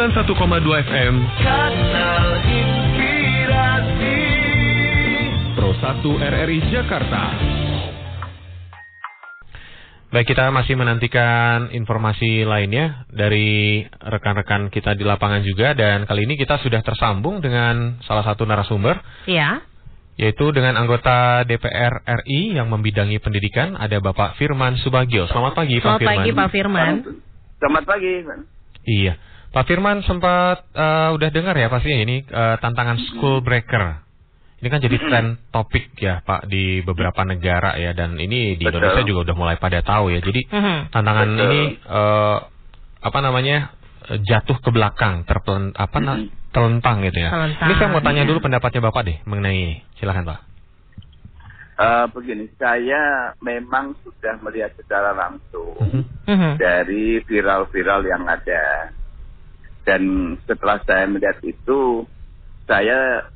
91,2 0.00 0.32
FM 0.80 1.14
Kanal 1.44 2.40
Inspirasi 2.48 4.16
Pro 5.52 5.76
1 5.76 6.00
RRI 6.24 6.58
Jakarta. 6.72 7.36
Baik, 10.08 10.32
kita 10.32 10.48
masih 10.56 10.80
menantikan 10.80 11.68
informasi 11.76 12.48
lainnya 12.48 13.04
dari 13.12 13.84
rekan-rekan 14.00 14.72
kita 14.72 14.96
di 14.96 15.04
lapangan 15.04 15.44
juga 15.44 15.76
dan 15.76 16.08
kali 16.08 16.24
ini 16.24 16.40
kita 16.40 16.56
sudah 16.64 16.80
tersambung 16.80 17.44
dengan 17.44 18.00
salah 18.00 18.24
satu 18.24 18.48
narasumber 18.48 19.04
Ya, 19.28 19.60
yaitu 20.16 20.48
dengan 20.56 20.80
anggota 20.80 21.44
DPR 21.44 22.08
RI 22.24 22.56
yang 22.56 22.72
membidangi 22.72 23.20
pendidikan 23.20 23.76
ada 23.76 24.00
Bapak 24.00 24.40
Firman 24.40 24.80
Subagio. 24.80 25.28
Selamat 25.28 25.60
pagi 25.60 25.76
Pak 25.76 25.84
selamat 25.84 26.00
Firman. 26.00 26.16
pagi 26.16 26.30
Pak 26.32 26.48
Firman. 26.48 26.92
Selamat 27.60 27.84
pagi. 27.84 28.12
Iya. 28.88 29.28
Pak 29.50 29.66
Firman 29.66 30.06
sempat 30.06 30.62
eh, 30.70 31.08
udah 31.10 31.28
dengar 31.28 31.54
ya 31.54 31.66
pasti 31.66 31.90
ini 31.90 32.22
eh, 32.22 32.56
tantangan 32.58 32.98
school 33.10 33.42
breaker. 33.42 34.06
Ini 34.60 34.68
kan 34.68 34.78
jadi 34.78 34.96
tren 35.00 35.26
topik 35.48 35.96
ya 35.96 36.20
Pak 36.20 36.44
di 36.46 36.84
beberapa 36.84 37.24
negara 37.24 37.74
ya 37.74 37.90
dan 37.90 38.14
ini 38.14 38.54
di 38.54 38.62
Betul. 38.62 38.78
Indonesia 38.78 39.02
juga 39.08 39.20
udah 39.26 39.36
mulai 39.36 39.56
pada 39.56 39.80
tahu 39.80 40.12
ya. 40.12 40.20
Jadi 40.20 40.40
tantangan 40.88 41.28
Betul. 41.32 41.44
ini 41.48 41.60
eh, 41.80 42.36
apa 43.00 43.18
namanya 43.18 43.56
eh, 44.06 44.20
jatuh 44.22 44.60
ke 44.60 44.70
belakang, 44.70 45.24
terpelen, 45.24 45.74
apa 45.74 45.98
na- 45.98 46.20
Mhm. 46.20 46.52
telentang 46.52 47.02
gitu 47.02 47.18
ya. 47.18 47.30
Telentang. 47.32 47.66
Ini 47.66 47.74
saya 47.74 47.88
mau 47.88 48.02
tanya 48.02 48.22
dulu 48.22 48.38
pendapatnya 48.38 48.80
Bapak 48.84 49.02
deh 49.02 49.18
mengenai 49.24 49.56
ini. 49.56 49.76
Silakan 49.96 50.28
Pak. 50.28 50.40
Eh, 51.80 52.06
begini, 52.12 52.44
saya 52.54 53.32
memang 53.40 53.96
sudah 54.04 54.36
melihat 54.44 54.76
secara 54.76 55.10
langsung 55.10 55.74
Mhm. 55.80 56.02
Mhm. 56.28 56.52
dari 56.60 57.18
viral-viral 57.24 58.04
yang 58.04 58.28
ada. 58.28 58.92
Dan 59.90 60.38
setelah 60.46 60.78
saya 60.86 61.10
melihat 61.10 61.42
itu, 61.42 62.06
saya 62.70 63.26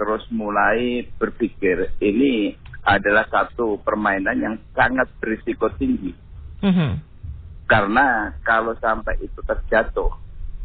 terus 0.00 0.24
mulai 0.32 1.04
berpikir 1.20 1.92
ini 2.00 2.56
adalah 2.80 3.28
satu 3.28 3.76
permainan 3.84 4.40
yang 4.40 4.56
sangat 4.72 5.04
berisiko 5.20 5.68
tinggi. 5.76 6.16
Mhm. 6.64 6.96
Karena 7.68 8.32
kalau 8.40 8.72
sampai 8.80 9.20
itu 9.20 9.36
terjatuh, 9.44 10.16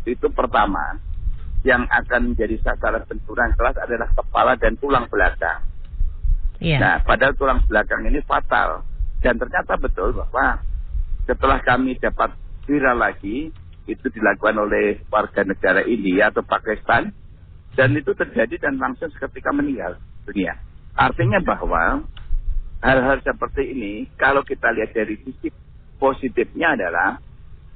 itu 0.08 0.32
pertama, 0.32 0.96
yang 1.68 1.84
akan 1.92 2.32
menjadi 2.32 2.64
sasaran 2.64 3.04
benturan 3.04 3.52
kelas 3.60 3.76
adalah 3.84 4.08
kepala 4.16 4.56
dan 4.56 4.80
tulang 4.80 5.12
belakang. 5.12 5.60
Iya. 6.64 6.80
Nah, 6.80 6.96
padahal 7.04 7.36
tulang 7.36 7.60
belakang 7.68 8.08
ini 8.08 8.24
fatal. 8.24 8.88
Dan 9.20 9.36
ternyata 9.36 9.76
betul 9.76 10.16
bahwa 10.16 10.64
setelah 11.28 11.60
kami 11.68 12.00
dapat 12.00 12.32
viral 12.64 12.96
lagi, 12.96 13.52
itu 13.88 14.12
dilakukan 14.12 14.60
oleh 14.60 15.02
warga 15.08 15.48
negara 15.48 15.82
India 15.88 16.30
atau 16.30 16.44
Pakistan, 16.44 17.10
dan 17.74 17.90
itu 17.96 18.12
terjadi 18.12 18.68
dan 18.68 18.78
langsung 18.78 19.08
seketika 19.16 19.56
meninggal 19.56 19.96
dunia. 20.28 20.60
Artinya 20.98 21.40
bahwa 21.40 22.04
hal-hal 22.84 23.18
seperti 23.24 23.64
ini, 23.72 23.94
kalau 24.20 24.44
kita 24.44 24.70
lihat 24.76 24.92
dari 24.92 25.16
sisi 25.24 25.50
positifnya 25.98 26.76
adalah 26.76 27.18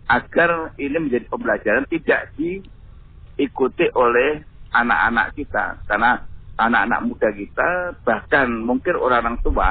agar 0.10 0.76
ini 0.76 0.98
menjadi 1.00 1.26
pembelajaran 1.32 1.88
tidak 1.88 2.34
diikuti 2.36 3.88
oleh 3.96 4.44
anak-anak 4.76 5.38
kita. 5.38 5.80
Karena 5.88 6.20
anak-anak 6.60 7.00
muda 7.08 7.30
kita, 7.32 7.70
bahkan 8.04 8.52
mungkin 8.52 9.00
orang-orang 9.00 9.38
tua 9.42 9.70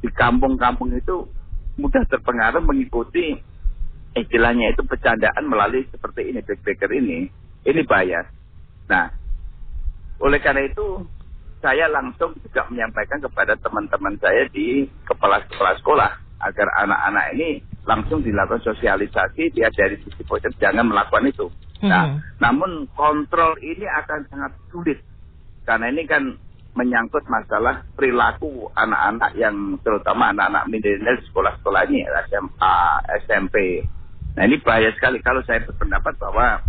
di 0.00 0.08
kampung-kampung 0.12 0.94
itu 0.96 1.28
mudah 1.76 2.06
terpengaruh 2.06 2.62
mengikuti 2.62 3.34
istilahnya 4.14 4.70
itu 4.74 4.82
bercandaan 4.86 5.44
melalui 5.46 5.86
seperti 5.90 6.30
ini, 6.30 6.40
backpacker 6.42 6.90
ini. 6.94 7.26
Ini 7.64 7.80
bahaya. 7.88 8.22
Nah, 8.86 9.08
oleh 10.20 10.38
karena 10.38 10.68
itu 10.68 11.02
saya 11.64 11.88
langsung 11.88 12.36
juga 12.44 12.68
menyampaikan 12.68 13.18
kepada 13.24 13.56
teman-teman 13.56 14.14
saya 14.20 14.44
di 14.52 14.84
kepala-kepala 15.08 15.72
sekolah 15.80 16.10
agar 16.44 16.68
anak-anak 16.84 17.26
ini 17.34 17.64
langsung 17.88 18.20
dilakukan 18.20 18.60
sosialisasi 18.60 19.48
dia 19.56 19.72
dari 19.72 19.96
sisi 20.04 20.22
positif 20.28 20.52
jangan 20.60 20.84
melakukan 20.92 21.24
itu. 21.24 21.48
Nah, 21.84 22.16
Mhm. 22.16 22.16
namun 22.40 22.70
kontrol 22.92 23.56
ini 23.64 23.88
akan 23.88 24.28
sangat 24.28 24.52
sulit 24.68 25.00
karena 25.64 25.88
ini 25.88 26.04
kan 26.04 26.36
menyangkut 26.74 27.24
masalah 27.30 27.86
perilaku 27.96 28.68
anak-anak 28.76 29.30
yang 29.38 29.78
terutama 29.80 30.34
anak-anak 30.34 30.68
milenial 30.68 31.16
sekolah-sekolah 31.30 31.86
ini 31.88 32.04
SMA, 32.28 32.76
SMP. 33.24 33.86
Nah 34.34 34.42
ini 34.50 34.58
bahaya 34.62 34.90
sekali 34.94 35.22
kalau 35.22 35.42
saya 35.46 35.62
berpendapat 35.62 36.18
bahwa 36.18 36.62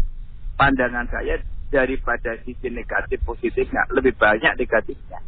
pandangan 0.56 1.10
saya 1.10 1.42
daripada 1.74 2.38
sisi 2.46 2.70
negatif 2.70 3.20
positifnya 3.26 3.90
lebih 3.92 4.14
banyak 4.16 4.54
negatifnya. 4.56 5.20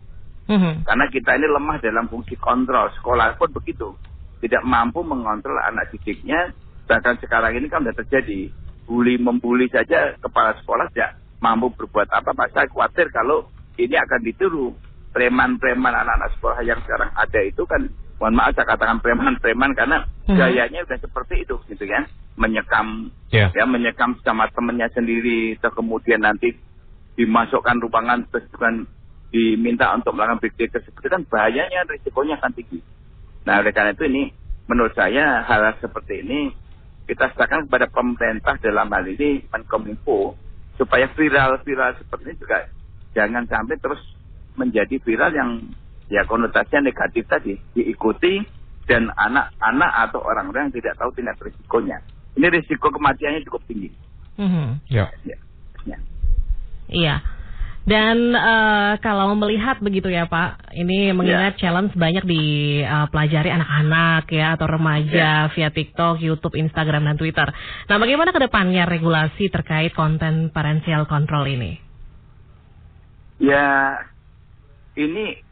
Mhm. 0.48 0.88
Karena 0.88 1.06
kita 1.12 1.36
ini 1.36 1.48
lemah 1.50 1.78
dalam 1.84 2.08
fungsi 2.08 2.40
kontrol. 2.40 2.88
Sekolah 2.96 3.36
pun 3.36 3.52
begitu. 3.52 3.92
Tidak 4.40 4.64
mampu 4.64 5.03
mengontrol 5.03 5.59
anak 5.59 5.92
didiknya. 5.92 6.56
Bahkan 6.88 7.20
sekarang 7.20 7.58
ini 7.59 7.68
kan 7.68 7.84
sudah 7.84 7.98
terjadi. 8.00 8.48
Bully 8.88 9.19
membuli 9.19 9.68
saja 9.68 10.16
kepala 10.16 10.56
sekolah 10.64 10.88
tidak 10.96 11.19
mampu 11.44 11.68
berbuat 11.75 12.08
apa. 12.08 12.31
Pak 12.31 12.56
saya 12.56 12.72
khawatir 12.72 13.12
kalau 13.12 13.52
ini 13.75 14.00
akan 14.00 14.22
ditiru. 14.24 14.72
Preman-preman 15.12 15.92
anak-anak 15.92 16.30
sekolah 16.38 16.62
yang 16.64 16.80
sekarang 16.86 17.09
ada 17.18 17.40
itu 17.42 17.66
kan, 17.66 17.90
mohon 18.18 18.34
maaf 18.34 18.54
saya 18.58 18.66
katakan 18.66 18.98
preman-preman 19.00 19.72
karena 19.78 20.06
Mhm. 20.28 20.38
gayanya 20.38 20.80
sudah 20.86 21.00
seperti 21.00 21.46
itu 21.46 21.56
gitu 21.70 21.84
kan. 21.86 22.06
Menyekam 22.38 23.10
Ya. 23.34 23.50
ya 23.54 23.66
menyekam 23.66 24.18
sama 24.22 24.46
temennya 24.54 24.90
sendiri 24.94 25.58
terus 25.58 25.74
kemudian 25.74 26.22
nanti 26.22 26.54
dimasukkan 27.18 27.82
ruangan 27.82 28.30
terus 28.30 28.46
kan 28.54 28.86
diminta 29.34 29.90
untuk 29.94 30.14
melakukan 30.16 30.40
big 30.40 30.54
data 30.56 30.80
seperti 30.82 31.10
itu 31.10 31.14
kan 31.14 31.24
bahayanya 31.28 31.86
risikonya 31.90 32.38
akan 32.38 32.54
tinggi. 32.54 32.80
Nah 33.46 33.60
oleh 33.62 33.74
karena 33.74 33.94
itu 33.94 34.06
ini 34.06 34.24
menurut 34.70 34.94
saya 34.94 35.42
hal 35.44 35.74
seperti 35.82 36.22
ini 36.26 36.52
kita 37.08 37.32
serahkan 37.34 37.66
kepada 37.66 37.88
pemerintah 37.88 38.60
dalam 38.60 38.92
hal 38.92 39.06
ini 39.08 39.48
Menkominfo 39.48 40.36
supaya 40.76 41.08
viral-viral 41.16 41.98
seperti 41.98 42.24
ini 42.30 42.36
juga 42.38 42.58
jangan 43.16 43.48
sampai 43.48 43.80
terus 43.80 44.02
menjadi 44.60 45.00
viral 45.02 45.32
yang 45.34 45.52
ya 46.07 46.23
konotasinya 46.23 46.88
negatif 46.88 47.28
tadi 47.28 47.56
diikuti 47.75 48.40
dan 48.88 49.12
anak-anak 49.12 49.91
atau 50.07 50.23
orang-orang 50.23 50.72
yang 50.72 50.75
tidak 50.79 50.95
tahu 50.95 51.12
tindak 51.12 51.35
risikonya. 51.44 52.00
Ini 52.40 52.47
risiko 52.47 52.88
kematiannya 52.88 53.44
cukup 53.44 53.62
tinggi. 53.68 53.91
Mhm. 54.40 54.88
Ya. 54.88 55.12
Ya. 55.28 55.38
Ya. 55.84 55.97
Iya. 56.88 57.16
Dan 57.88 58.35
eh, 58.35 58.94
kalau 59.00 59.31
melihat 59.40 59.79
begitu 59.79 60.12
ya 60.12 60.28
Pak, 60.28 60.75
ini 60.75 61.16
mengingat 61.16 61.56
challenge 61.56 61.95
banyak 61.95 62.28
dipelajari 62.28 63.47
anak-anak 63.47 64.28
ya 64.28 64.59
atau 64.59 64.68
remaja 64.68 65.47
via 65.56 65.72
TikTok, 65.72 66.19
YouTube, 66.19 66.59
Instagram 66.59 67.07
dan 67.07 67.16
Twitter. 67.16 67.47
Nah, 67.88 67.95
bagaimana 67.95 68.35
ke 68.35 68.44
depannya 68.44 68.84
regulasi 68.84 69.47
terkait 69.47 69.95
konten 69.95 70.51
parental 70.51 71.07
control 71.07 71.47
ini? 71.47 71.79
Ya, 73.39 74.03
ini 75.00 75.47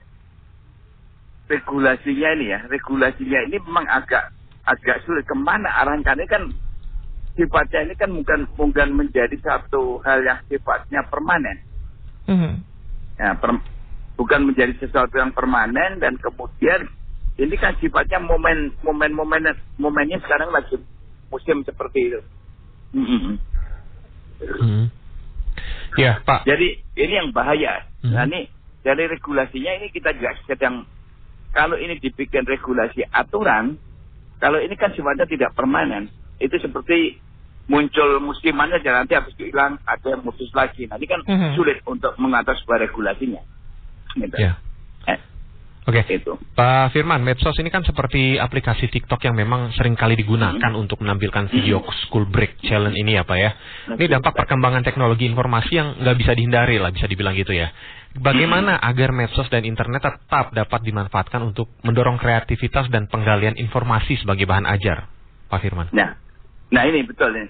regulasinya 1.46 2.30
ini 2.38 2.46
ya, 2.54 2.60
regulasinya 2.66 3.40
ini 3.46 3.58
memang 3.62 3.86
agak 3.86 4.34
agak 4.66 5.06
sulit. 5.06 5.26
Ke 5.30 5.38
mana 5.38 5.70
arahnya? 5.82 6.06
Karena 6.06 6.26
ini 6.26 6.30
kan 6.30 6.44
sifatnya 7.36 7.80
ini 7.86 7.94
kan 8.00 8.10
bukan 8.16 8.42
bukan 8.58 8.90
menjadi 8.96 9.36
satu 9.44 10.02
hal 10.02 10.24
yang 10.26 10.40
sifatnya 10.50 11.06
permanen. 11.06 11.58
Mhm. 12.26 12.54
Ya, 13.16 13.32
per- 13.38 13.64
bukan 14.16 14.42
menjadi 14.48 14.74
sesuatu 14.80 15.16
yang 15.20 15.32
permanen 15.36 16.00
dan 16.00 16.18
kemudian 16.20 16.88
ini 17.36 17.56
kan 17.60 17.76
sifatnya 17.84 18.24
momen 18.24 18.72
momen 18.82 19.12
momen 19.12 19.44
momennya 19.76 20.20
sekarang 20.24 20.50
lagi 20.56 20.80
musim 21.30 21.62
seperti 21.68 22.00
itu. 22.16 22.22
Mm-mm. 22.96 23.36
Mhm. 24.40 24.84
Ya 26.00 26.20
Pak. 26.24 26.48
Jadi 26.48 26.80
ini 26.96 27.14
yang 27.14 27.30
bahaya. 27.36 27.84
Mhm. 28.04 28.12
Nah 28.16 28.24
ini 28.28 28.48
dari 28.84 29.04
regulasinya 29.12 29.72
ini 29.84 29.92
kita 29.92 30.16
juga 30.16 30.32
sedang 30.48 30.88
kalau 31.56 31.80
ini 31.80 31.96
dibikin 32.04 32.44
regulasi 32.44 33.08
aturan, 33.16 33.80
kalau 34.44 34.60
ini 34.60 34.76
kan 34.76 34.92
sifatnya 34.92 35.24
tidak 35.24 35.56
permanen, 35.56 36.12
itu 36.44 36.60
seperti 36.60 37.24
muncul 37.72 38.20
musiman 38.20 38.76
aja 38.76 38.92
nanti 38.92 39.16
habis 39.16 39.34
hilang 39.40 39.80
ada 39.88 40.06
yang 40.06 40.22
mutus 40.22 40.52
lagi. 40.52 40.86
Ini 40.86 41.06
kan 41.08 41.24
Mhm. 41.24 41.56
sulit 41.56 41.80
untuk 41.88 42.14
mengatur 42.20 42.54
sebuah 42.60 42.84
regulasinya. 42.84 43.40
Gitu. 44.20 44.36
Ya. 44.36 44.60
Eh, 45.08 45.18
Oke. 45.86 46.02
itu. 46.10 46.34
Pak 46.58 46.98
Firman, 46.98 47.22
medsos 47.22 47.54
ini 47.62 47.70
kan 47.70 47.86
seperti 47.86 48.42
aplikasi 48.42 48.90
TikTok 48.90 49.22
yang 49.22 49.38
memang 49.38 49.70
sering 49.78 49.94
kali 49.94 50.18
digunakan 50.18 50.74
untuk 50.74 51.06
menampilkan 51.06 51.54
video 51.54 51.86
school 52.06 52.26
break 52.26 52.58
challenge 52.66 52.98
ini 52.98 53.14
ya 53.14 53.24
Pak 53.24 53.38
ya. 53.38 53.52
Ini 53.94 54.18
dampak 54.18 54.34
perkembangan 54.34 54.82
teknologi 54.82 55.30
informasi 55.30 55.72
yang 55.78 56.02
nggak 56.02 56.18
bisa 56.18 56.32
dihindari 56.34 56.82
lah, 56.82 56.90
bisa 56.90 57.06
dibilang 57.06 57.38
gitu 57.38 57.54
ya. 57.54 57.70
Bagaimana 58.18 58.82
agar 58.90 59.14
medsos 59.14 59.46
dan 59.54 59.62
internet 59.62 60.02
tetap 60.02 60.50
dapat 60.58 60.82
dimanfaatkan 60.82 61.46
untuk 61.46 61.70
mendorong 61.86 62.18
kreativitas 62.18 62.90
dan 62.90 63.06
penggalian 63.06 63.54
informasi 63.54 64.18
sebagai 64.18 64.50
bahan 64.50 64.66
ajar, 64.66 65.06
Pak 65.54 65.62
Firman? 65.62 65.94
Nah, 65.94 66.18
nah 66.74 66.82
ini 66.90 67.06
betul 67.06 67.30
nih. 67.30 67.48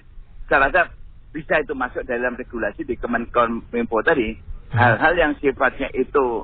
Saya 0.52 0.68
rasa 0.68 0.92
bisa 1.32 1.56
itu 1.56 1.72
masuk 1.72 2.04
dalam 2.04 2.36
regulasi 2.36 2.84
di 2.84 3.00
Kemenkominfo 3.00 4.04
tadi 4.04 4.56
Hmm. 4.66 4.78
hal-hal 4.82 5.14
yang 5.14 5.32
sifatnya 5.38 5.86
itu 5.94 6.42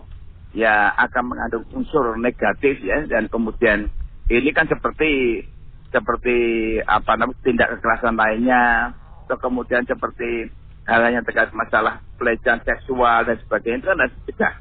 ya 0.52 0.92
akan 0.96 1.32
mengandung 1.32 1.64
unsur 1.72 2.16
negatif 2.16 2.80
ya. 2.80 3.04
Dan 3.08 3.28
kemudian 3.28 3.88
ini 4.28 4.50
kan 4.52 4.68
seperti 4.68 5.44
seperti 5.92 6.36
apa 6.84 7.16
namanya 7.20 7.40
tindak 7.44 7.68
kekerasan 7.76 8.16
lainnya. 8.16 8.94
Atau 9.26 9.38
kemudian 9.48 9.84
seperti 9.88 10.50
hal 10.86 11.08
yang 11.08 11.24
terkait 11.24 11.54
masalah 11.54 12.02
pelecehan 12.18 12.60
seksual 12.66 13.22
dan 13.26 13.38
sebagainya 13.46 13.78
itu 13.80 13.88
kan 13.88 13.98
harus 14.02 14.14
dicegah. 14.22 14.54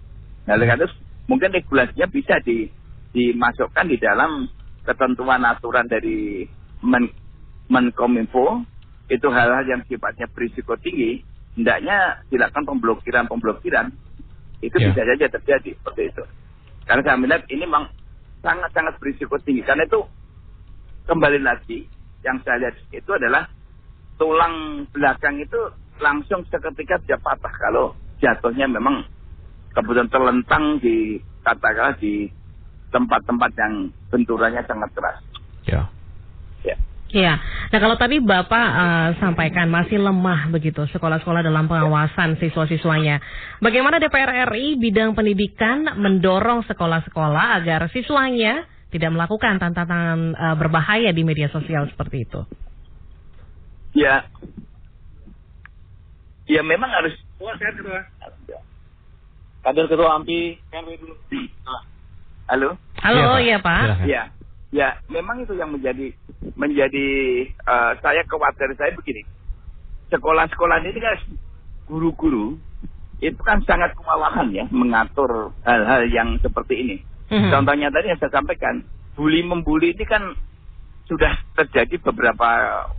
Nah, 0.46 0.54
oleh 0.58 0.68
karena 0.70 0.88
mungkin 1.26 1.50
regulasinya 1.54 2.08
bisa 2.10 2.36
di, 2.42 2.70
dimasukkan 3.14 3.86
di 3.90 3.98
dalam 3.98 4.50
ketentuan 4.86 5.46
aturan 5.46 5.86
dari 5.90 6.46
Men, 6.82 7.10
Menkominfo. 7.70 8.66
Itu 9.12 9.28
hal-hal 9.28 9.68
yang 9.68 9.82
sifatnya 9.92 10.30
berisiko 10.32 10.80
tinggi. 10.80 11.20
Hendaknya 11.60 12.24
dilakukan 12.32 12.64
pemblokiran 12.64 13.28
pemblokiran 13.28 13.92
itu 14.62 14.76
Ya. 14.78 14.94
bisa 14.94 15.02
saja 15.04 15.26
terjadi 15.38 15.70
seperti 15.78 16.02
itu 16.14 16.24
karena 16.86 17.02
saya 17.06 17.18
melihat 17.18 17.44
ini 17.50 17.64
memang 17.66 17.86
sangat-sangat 18.42 18.98
berisiko 18.98 19.38
tinggi 19.42 19.62
karena 19.66 19.86
itu 19.86 20.02
kembali 21.06 21.40
lagi 21.42 21.86
yang 22.22 22.38
saya 22.46 22.70
lihat 22.70 22.76
itu 22.94 23.12
adalah 23.14 23.50
tulang 24.22 24.86
belakang 24.94 25.42
itu 25.42 25.58
langsung 26.02 26.46
seketika 26.50 27.02
dia 27.06 27.18
patah 27.18 27.54
kalau 27.58 27.94
jatuhnya 28.22 28.70
memang 28.70 29.06
kemudian 29.74 30.10
terlentang 30.14 30.78
di 30.78 31.18
katakanlah 31.42 31.98
di 31.98 32.30
tempat-tempat 32.92 33.52
yang 33.56 33.74
benturannya 34.12 34.62
sangat 34.68 34.92
keras. 34.94 35.18
Ya. 37.12 37.20
Ya. 37.20 37.20
Iya. 37.22 37.34
Nah 37.72 37.80
kalau 37.80 37.96
tadi 38.00 38.18
Bapak 38.24 38.68
eh, 38.72 39.10
sampaikan 39.20 39.68
masih 39.68 40.00
lemah 40.00 40.48
begitu 40.52 40.88
sekolah-sekolah 40.88 41.44
dalam 41.44 41.68
pengawasan 41.68 42.40
siswa-siswanya. 42.40 43.20
Bagaimana 43.60 44.00
DPR 44.00 44.48
RI 44.48 44.80
bidang 44.80 45.16
pendidikan 45.16 46.00
mendorong 46.00 46.64
sekolah-sekolah 46.68 47.62
agar 47.62 47.92
siswanya 47.92 48.64
tidak 48.92 49.12
melakukan 49.12 49.60
tantangan 49.60 50.36
eh, 50.36 50.56
berbahaya 50.56 51.12
di 51.12 51.24
media 51.28 51.52
sosial 51.52 51.88
seperti 51.92 52.28
itu? 52.28 52.42
Ya. 53.96 54.28
Ya 56.48 56.64
memang 56.64 56.92
harus 56.92 57.16
Kader 59.62 59.86
ketua 59.86 60.18
AMPI. 60.18 60.58
Halo. 62.50 62.76
Halo, 63.02 63.38
Iya, 63.38 63.46
iya 63.46 63.58
Pak. 63.62 63.82
Pak. 63.88 64.10
Ya, 64.10 64.24
ya, 64.72 64.98
memang 65.12 65.44
itu 65.44 65.54
yang 65.56 65.72
menjadi 65.72 66.16
menjadi 66.56 67.08
eh, 67.48 67.92
saya 68.02 68.22
khawatir 68.28 68.74
saya 68.76 68.96
begini. 68.96 69.24
Sekolah-sekolah 70.12 70.84
ini 70.84 71.00
kan 71.00 71.18
guru-guru 71.88 72.60
itu 73.22 73.38
kan 73.46 73.62
sangat 73.70 73.94
kewalahan 73.94 74.50
ya 74.50 74.66
mengatur 74.74 75.54
hal-hal 75.64 76.10
yang 76.10 76.42
seperti 76.42 76.74
ini. 76.82 76.96
Mhm. 77.30 77.54
Contohnya 77.54 77.94
tadi 77.94 78.12
yang 78.12 78.20
saya 78.20 78.34
sampaikan, 78.34 78.84
bully 79.16 79.46
membuli 79.46 79.94
ini 79.94 80.04
kan 80.04 80.34
sudah 81.06 81.32
terjadi 81.56 82.00
beberapa 82.02 82.48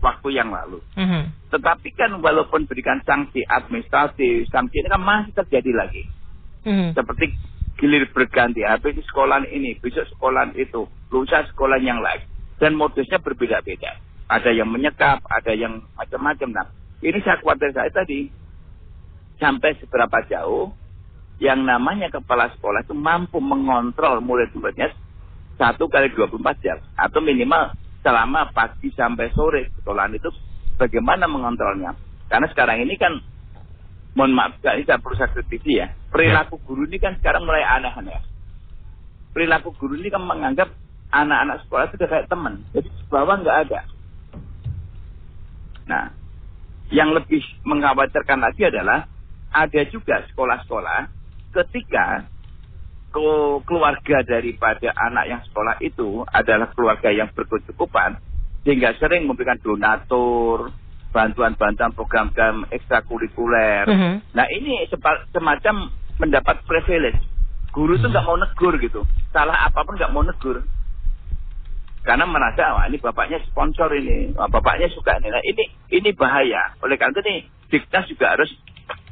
waktu 0.01 0.29
yang 0.37 0.53
lalu. 0.53 0.81
Mhm. 0.95 1.53
Tetapi 1.53 1.89
kan 1.97 2.17
walaupun 2.23 2.65
berikan 2.65 3.03
sanksi 3.05 3.45
administratif, 3.45 4.49
sanksi 4.49 4.85
ini 4.85 4.89
kan 4.89 5.03
masih 5.03 5.33
terjadi 5.37 5.73
lagi 5.75 6.05
Mhm. 6.63 6.95
seperti 6.95 7.35
gilir 7.79 8.07
berganti 8.15 8.63
habis 8.63 8.95
di 8.95 9.03
sekolah 9.03 9.43
ini 9.51 9.75
besok 9.83 10.07
sekolah 10.15 10.55
itu 10.55 10.87
lusa 11.13 11.45
sekolah 11.53 11.77
yang 11.79 12.01
lain. 12.01 12.25
Dan 12.57 12.75
modusnya 12.75 13.21
berbeda-beda. 13.21 14.01
Ada 14.33 14.51
yang 14.57 14.73
menyekap 14.73 15.21
ada 15.29 15.53
yang 15.53 15.85
macam-macam. 15.93 16.49
Nah 16.51 16.67
ini 17.05 17.21
saya 17.21 17.37
khawatir 17.45 17.77
saya 17.77 17.93
tadi. 17.93 18.33
Sampai 19.37 19.75
seberapa 19.83 20.23
jauh 20.31 20.73
yang 21.43 21.67
namanya 21.67 22.09
kepala 22.09 22.49
sekolah 22.55 22.87
itu 22.87 22.95
mampu 22.95 23.43
mengontrol 23.43 24.23
murid-muridnya 24.23 24.95
satu 25.59 25.91
kali 25.91 26.15
24 26.15 26.65
jam. 26.65 26.79
Atau 26.97 27.21
minimal 27.21 27.75
selama 28.01 28.51
pagi 28.55 28.91
sampai 28.95 29.31
sore 29.35 29.71
sekolah 29.83 30.09
itu 30.15 30.31
bagaimana 30.79 31.29
mengontrolnya. 31.29 31.95
Karena 32.31 32.47
sekarang 32.49 32.83
ini 32.83 32.95
kan 32.97 33.19
mohon 34.17 34.33
maaf 34.33 34.57
ini 34.61 34.85
saya 34.85 35.03
perlu 35.03 35.17
saya 35.19 35.31
kritisi 35.35 35.79
ya. 35.79 35.93
Perilaku 36.09 36.61
guru 36.63 36.85
ini 36.89 36.99
kan 37.03 37.17
sekarang 37.19 37.45
mulai 37.45 37.65
aneh-aneh. 37.65 38.21
Perilaku 39.33 39.73
guru 39.77 39.97
ini 39.97 40.13
kan 40.13 40.23
menganggap 40.23 40.69
anak-anak 41.13 41.57
sekolah 41.65 41.85
itu 41.87 41.95
udah 42.01 42.09
kayak 42.11 42.29
teman 42.29 42.55
jadi 42.73 42.89
di 42.89 43.05
bawah 43.07 43.37
nggak 43.39 43.59
ada 43.69 43.81
nah 45.87 46.05
yang 46.93 47.13
lebih 47.13 47.41
mengkhawatirkan 47.65 48.41
lagi 48.41 48.69
adalah 48.69 49.09
ada 49.53 49.81
juga 49.89 50.25
sekolah-sekolah 50.33 51.01
ketika 51.53 52.25
ke- 53.13 53.61
keluarga 53.69 54.25
daripada 54.25 54.89
anak 54.97 55.25
yang 55.29 55.41
sekolah 55.45 55.77
itu 55.81 56.25
adalah 56.29 56.73
keluarga 56.73 57.13
yang 57.13 57.29
berkecukupan 57.33 58.17
sehingga 58.65 58.97
sering 58.97 59.29
memberikan 59.29 59.61
donatur 59.61 60.73
bantuan-bantuan 61.13 61.93
program-program 61.93 62.65
ekstrakurikuler 62.73 63.85
Mhm. 63.85 64.33
Nah 64.33 64.47
ini 64.49 64.89
semacam 65.29 65.93
mendapat 66.17 66.65
privilege. 66.65 67.21
Guru 67.69 67.97
itu 67.97 68.09
nggak 68.09 68.25
mau 68.25 68.37
negur 68.37 68.81
gitu. 68.81 69.05
Salah 69.29 69.69
apa 69.69 69.85
pun 69.85 69.97
nggak 69.97 70.09
mau 70.09 70.25
negur. 70.25 70.65
Karena 72.03 72.27
merasa 72.27 72.75
wah 72.75 72.87
ini 72.91 72.99
bapaknya 72.99 73.39
sponsor 73.47 73.95
ini, 73.95 74.35
wah, 74.35 74.51
bapaknya 74.51 74.91
suka 74.91 75.23
ini. 75.23 75.29
Nah 75.31 75.43
ini 75.47 75.65
ini 75.95 76.11
bahaya. 76.11 76.75
Oleh 76.83 76.99
karena 76.99 77.15
itu 77.15 77.23
nih 77.23 77.39
juga 78.11 78.35
harus 78.35 78.51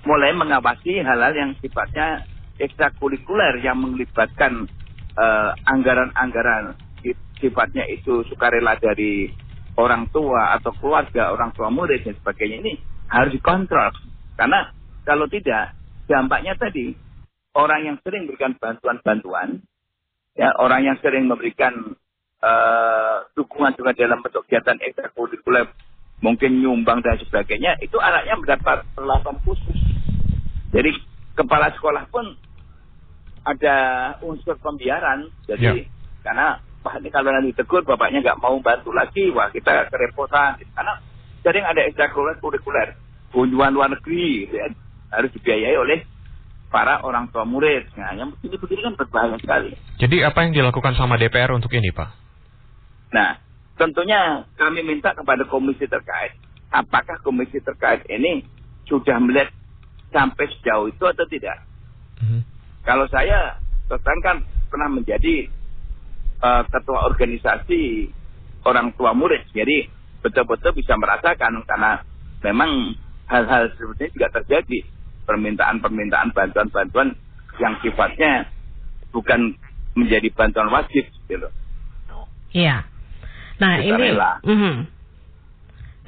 mulai 0.02 0.34
mengawasi 0.34 0.98
hal-hal 1.00 1.32
yang 1.32 1.50
sifatnya 1.62 2.26
ekstrakurikuler 2.58 3.62
yang 3.62 3.78
melibatkan 3.81 4.69
eh, 5.16 5.50
anggaran-anggaran 5.70 6.76
si- 7.00 7.16
sifatnya 7.40 7.87
itu 7.88 8.26
sukarela 8.28 8.76
dari 8.76 9.32
orang 9.78 10.10
tua 10.12 10.58
atau 10.58 10.75
keluarga, 10.76 11.32
orang 11.32 11.54
tua 11.56 11.72
murid 11.72 12.04
dan 12.04 12.19
sebagainya 12.20 12.58
ini 12.60 12.72
harus 13.08 13.32
dikontrol. 13.32 13.94
Karena 14.36 14.69
kalau 15.06 15.31
tidak, 15.31 15.72
dampaknya 16.04 16.58
tadi 16.58 16.93
orang 17.56 17.81
yang 17.86 17.96
sering 18.04 18.28
memberikan 18.28 18.52
bantuan-bantuan, 18.60 19.62
ya 20.36 20.52
orang 20.60 20.84
yang 20.84 20.96
sering 21.00 21.26
memberikan 21.26 21.96
eh, 22.40 23.16
dukungan 23.37 23.76
juga 23.76 23.92
dalam 23.92 24.25
bentuk 24.25 24.44
kegiatan 24.48 24.81
ekstrakurikuler, 24.81 25.69
mungkin 26.25 26.60
nyumbang 26.60 27.04
dan 27.04 27.20
sebagainya, 27.20 27.76
itu 27.81 27.96
anaknya 28.00 28.34
mendapat 28.37 28.84
perlakuan 28.96 29.36
khusus. 29.44 29.79
Jadi 30.72 30.91
kepala 31.36 31.72
sekolah 31.76 32.08
pun 32.08 32.36
ada 33.44 33.76
unsur 34.20 34.56
pembiaran, 34.60 35.32
jadi 35.48 35.84
Ya. 35.84 35.88
karena 36.20 36.60
wah 36.84 36.96
ini 37.00 37.08
kalau 37.08 37.32
nanti 37.32 37.53
tegur 37.56 37.84
bapaknya 37.84 38.20
nggak 38.20 38.41
mau 38.41 38.56
bantu 38.60 38.93
lagi, 38.93 39.32
wah 39.32 39.48
kita 39.48 39.88
kerepotan. 39.88 40.60
Karena 40.76 41.00
sering 41.41 41.65
ada 41.65 41.81
ekstrakurikuler, 41.88 42.96
kunjungan 43.32 43.72
luar 43.72 43.88
negeri, 43.93 44.44
gitu 44.48 44.55
ya, 44.60 44.69
harus 45.12 45.31
dibiayai 45.32 45.76
oleh 45.76 45.98
para 46.70 47.03
orang 47.03 47.29
tua 47.34 47.43
murid. 47.43 47.91
Nah, 47.98 48.15
yang 48.15 48.31
begini-begini 48.36 48.81
kan 48.86 48.94
berbahaya 48.94 49.36
sekali. 49.43 49.74
Jadi 49.98 50.17
apa 50.22 50.38
yang 50.46 50.53
dilakukan 50.55 50.94
sama 50.94 51.19
DPR 51.19 51.50
untuk 51.50 51.72
ini, 51.74 51.91
Pak? 51.91 52.30
Nah, 53.10 53.38
tentunya 53.74 54.46
kami 54.55 54.86
minta 54.86 55.10
kepada 55.14 55.43
komisi 55.50 55.86
terkait, 55.86 56.38
apakah 56.70 57.19
komisi 57.26 57.58
terkait 57.58 58.06
ini 58.06 58.46
sudah 58.86 59.19
melihat 59.19 59.50
sampai 60.14 60.46
sejauh 60.58 60.90
itu 60.90 61.05
atau 61.06 61.26
tidak? 61.26 61.58
Mhm. 62.22 62.40
Kalau 62.86 63.06
saya 63.10 63.58
terus 63.90 64.02
kan 64.22 64.43
pernah 64.70 64.88
menjadi 64.90 65.50
eh, 66.40 66.62
ketua 66.72 67.05
organisasi 67.10 68.08
orang 68.64 68.94
tua 68.96 69.12
murid, 69.12 69.44
jadi 69.52 69.90
betul-betul 70.24 70.72
bisa 70.76 70.94
merasakan 70.96 71.64
karena 71.67 72.00
memang 72.44 72.96
hal-hal 73.29 73.69
seperti 73.76 74.08
ini 74.08 74.14
juga 74.17 74.29
terjadi 74.40 74.79
permintaan-permintaan 75.29 76.32
bantuan-bantuan 76.32 77.14
yang 77.60 77.74
sifatnya 77.84 78.48
bukan 79.12 79.55
menjadi 79.94 80.32
bantuan 80.32 80.70
wajib 80.72 81.05
gitu 81.06 81.36
loh. 81.36 81.52
Iya. 82.50 82.82
Nah 83.60 83.74
ini. 83.79 83.93
Sukarela. 83.93 84.32
Mhm. 84.43 84.74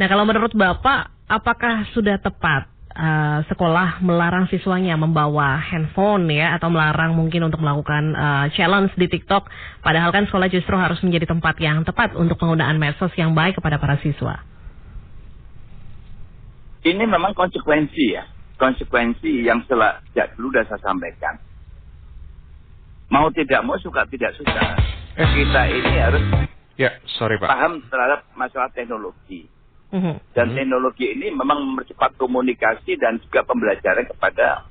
Nah 0.01 0.07
kalau 0.09 0.25
menurut 0.25 0.53
Bapak, 0.57 1.13
apakah 1.29 1.85
sudah 1.93 2.17
tepat 2.17 2.67
eh, 2.93 3.39
sekolah 3.53 4.01
melarang 4.01 4.49
siswanya 4.49 4.97
membawa 4.97 5.61
handphone 5.61 6.29
ya 6.33 6.57
atau 6.57 6.73
melarang 6.73 7.13
mungkin 7.13 7.45
untuk 7.47 7.61
melakukan 7.61 8.17
eh, 8.17 8.47
challenge 8.57 8.97
di 8.97 9.07
TikTok? 9.07 9.47
Padahal 9.85 10.11
kan 10.11 10.25
sekolah 10.25 10.49
justru 10.49 10.75
harus 10.81 10.99
menjadi 11.05 11.29
tempat 11.29 11.61
yang 11.61 11.85
tepat 11.85 12.17
untuk 12.17 12.41
penggunaan 12.41 12.81
medsos 12.81 13.13
yang 13.21 13.37
baik 13.37 13.61
kepada 13.61 13.77
para 13.77 14.01
siswa. 14.01 14.41
Ini 16.83 17.07
memang 17.07 17.31
konsekuensi 17.39 18.05
ya, 18.11 18.27
konsekuensi 18.59 19.47
yang 19.47 19.63
sejak 19.71 20.35
dulu 20.35 20.51
sudah 20.51 20.67
saya 20.67 20.83
sampaikan. 20.83 21.39
Mau 23.07 23.31
tidak 23.31 23.63
mau 23.63 23.79
suka 23.79 24.03
tidak 24.11 24.35
suka, 24.35 24.83
kita 25.15 25.63
ini 25.69 25.95
harus 26.01 26.25
Ya, 26.81 26.91
sorry 27.19 27.37
Pak. 27.37 27.49
paham 27.49 27.85
terhadap 27.89 28.25
masalah 28.33 28.73
teknologi. 28.73 29.49
Mhm. 29.93 30.15
Dan 30.33 30.47
Hmm. 30.53 30.57
teknologi 30.57 31.07
ini 31.13 31.29
memang 31.37 31.61
mempercepat 31.61 32.17
komunikasi 32.17 32.97
dan 32.97 33.21
juga 33.21 33.45
pembelajaran 33.45 34.09
kepada 34.09 34.65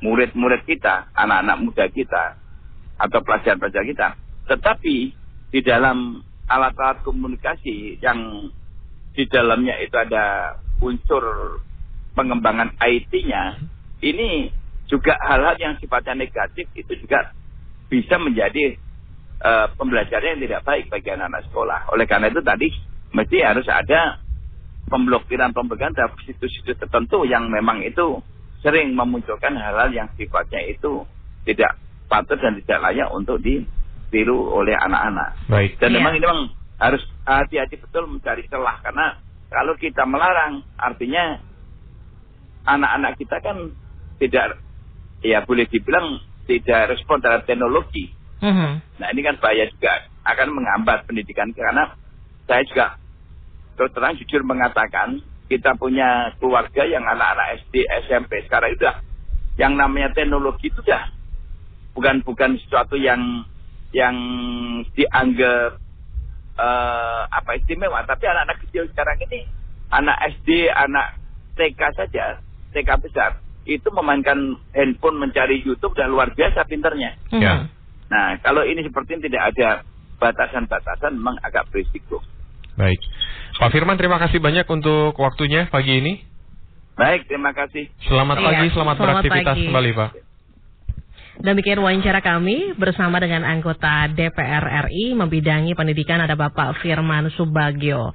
murid-murid 0.00 0.64
kita, 0.64 1.12
anak-anak 1.12 1.56
muda 1.60 1.84
kita, 1.92 2.24
atau 2.96 3.20
pelajar-pelajar 3.20 3.84
kita. 3.84 4.08
Tetapi 4.48 4.96
di 5.52 5.60
dalam 5.60 6.24
alat-alat 6.48 7.04
komunikasi 7.04 8.00
yang 8.00 8.48
di 9.12 9.24
dalamnya 9.28 9.76
itu 9.84 9.96
ada 10.00 10.56
unsur 10.80 11.24
pengembangan 12.16 12.72
IT-nya, 12.80 13.60
ini 14.00 14.48
juga 14.88 15.18
hal-hal 15.20 15.60
yang 15.60 15.74
sifatnya 15.76 16.16
negatif 16.16 16.64
itu 16.72 16.92
juga 17.04 17.36
bisa 17.92 18.16
menjadi 18.16 18.80
eh, 19.42 19.66
pembelajaran 19.74 20.38
yang 20.38 20.42
tidak 20.44 20.62
baik 20.66 20.84
bagi 20.90 21.08
anak-anak 21.14 21.42
sekolah. 21.50 21.80
Oleh 21.94 22.06
karena 22.06 22.30
itu 22.30 22.40
tadi 22.42 22.68
mesti 23.14 23.38
harus 23.40 23.66
ada 23.70 24.20
pemblokiran 24.88 25.52
pemblokiran 25.52 25.92
terhadap 25.92 26.16
situs-situs 26.24 26.76
tertentu 26.80 27.28
yang 27.28 27.48
memang 27.52 27.84
itu 27.84 28.20
sering 28.64 28.96
memunculkan 28.96 29.54
hal-hal 29.54 29.92
yang 29.94 30.08
sifatnya 30.18 30.64
itu 30.66 31.06
tidak 31.46 31.78
patut 32.10 32.40
dan 32.40 32.58
tidak 32.64 32.90
layak 32.90 33.08
untuk 33.12 33.38
ditiru 33.38 34.58
oleh 34.58 34.74
anak-anak. 34.74 35.36
Baik. 35.46 35.78
Dan 35.78 35.94
Iya. 35.94 35.96
memang 36.00 36.12
ini 36.16 36.24
memang 36.24 36.40
harus 36.80 37.02
hati-hati 37.26 37.76
betul 37.78 38.08
mencari 38.08 38.46
celah 38.48 38.80
karena 38.82 39.18
kalau 39.48 39.74
kita 39.76 40.04
melarang 40.04 40.64
artinya 40.76 41.40
anak-anak 42.68 43.16
kita 43.16 43.36
kan 43.40 43.72
tidak 44.18 44.60
ya 45.24 45.42
boleh 45.42 45.66
dibilang 45.70 46.20
tidak 46.48 46.96
respon 46.96 47.20
terhadap 47.20 47.44
teknologi. 47.44 48.12
Mhm. 48.38 48.70
Nah 49.02 49.08
ini 49.10 49.20
kan 49.22 49.36
bahaya 49.42 49.66
juga 49.70 50.06
akan 50.24 50.48
menghambat 50.54 51.08
pendidikan 51.08 51.50
karena 51.56 51.94
saya 52.46 52.62
juga 52.68 52.86
terus 53.76 53.90
terang 53.94 54.18
jujur 54.18 54.42
mengatakan 54.42 55.22
kita 55.48 55.72
punya 55.80 56.34
keluarga 56.36 56.84
yang 56.84 57.02
anak-anak 57.08 57.64
SD 57.64 57.86
SMP 58.06 58.44
sekarang 58.44 58.74
itu 58.76 58.84
udah 58.84 58.96
yang 59.56 59.74
namanya 59.74 60.12
teknologi 60.12 60.68
itu 60.70 60.80
dah 60.84 61.08
bukan 61.96 62.22
bukan 62.22 62.58
sesuatu 62.62 62.94
yang 62.94 63.42
yang 63.96 64.14
dianggap 64.92 65.80
eh, 66.58 67.22
apa 67.32 67.50
istimewa 67.56 68.04
tapi 68.04 68.28
anak-anak 68.28 68.58
kecil 68.68 68.84
sekarang 68.92 69.18
ini 69.30 69.48
anak 69.88 70.16
SD 70.38 70.68
anak 70.68 71.16
TK 71.56 71.80
saja 71.96 72.38
TK 72.76 72.90
besar 73.02 73.40
itu 73.64 73.88
memainkan 73.92 74.56
handphone 74.72 75.20
mencari 75.20 75.60
YouTube 75.64 75.96
dan 75.96 76.12
luar 76.12 76.32
biasa 76.36 76.64
pinternya 76.68 77.16
Mhm. 77.32 77.40
Ya. 77.40 77.52
Nah, 78.08 78.40
kalau 78.40 78.64
ini 78.64 78.80
seperti 78.84 79.16
ini 79.16 79.22
tidak 79.28 79.42
ada 79.54 79.68
batasan-batasan 80.18 81.14
memang 81.14 81.36
agak 81.44 81.68
berisiko. 81.70 82.20
Baik. 82.74 82.98
Pak 83.58 83.70
Firman 83.74 83.98
terima 83.98 84.22
kasih 84.22 84.38
banyak 84.38 84.66
untuk 84.70 85.14
waktunya 85.18 85.66
pagi 85.68 85.98
ini. 85.98 86.22
Baik, 86.98 87.30
terima 87.30 87.54
kasih. 87.54 87.86
Selamat 88.10 88.42
Iya, 88.42 88.46
pagi, 88.46 88.66
selamat, 88.74 88.96
selamat 88.98 88.98
beraktivitas 89.22 89.54
pagi. 89.54 89.66
kembali, 89.70 89.90
Pak. 89.94 90.10
Demikian 91.38 91.78
wawancara 91.78 92.18
kami 92.18 92.74
bersama 92.74 93.22
dengan 93.22 93.46
anggota 93.46 94.10
DPR 94.10 94.90
RI 94.90 95.14
membidangi 95.14 95.70
pendidikan 95.78 96.18
ada 96.18 96.34
Bapak 96.34 96.82
Firman 96.82 97.30
Subagio. 97.38 98.10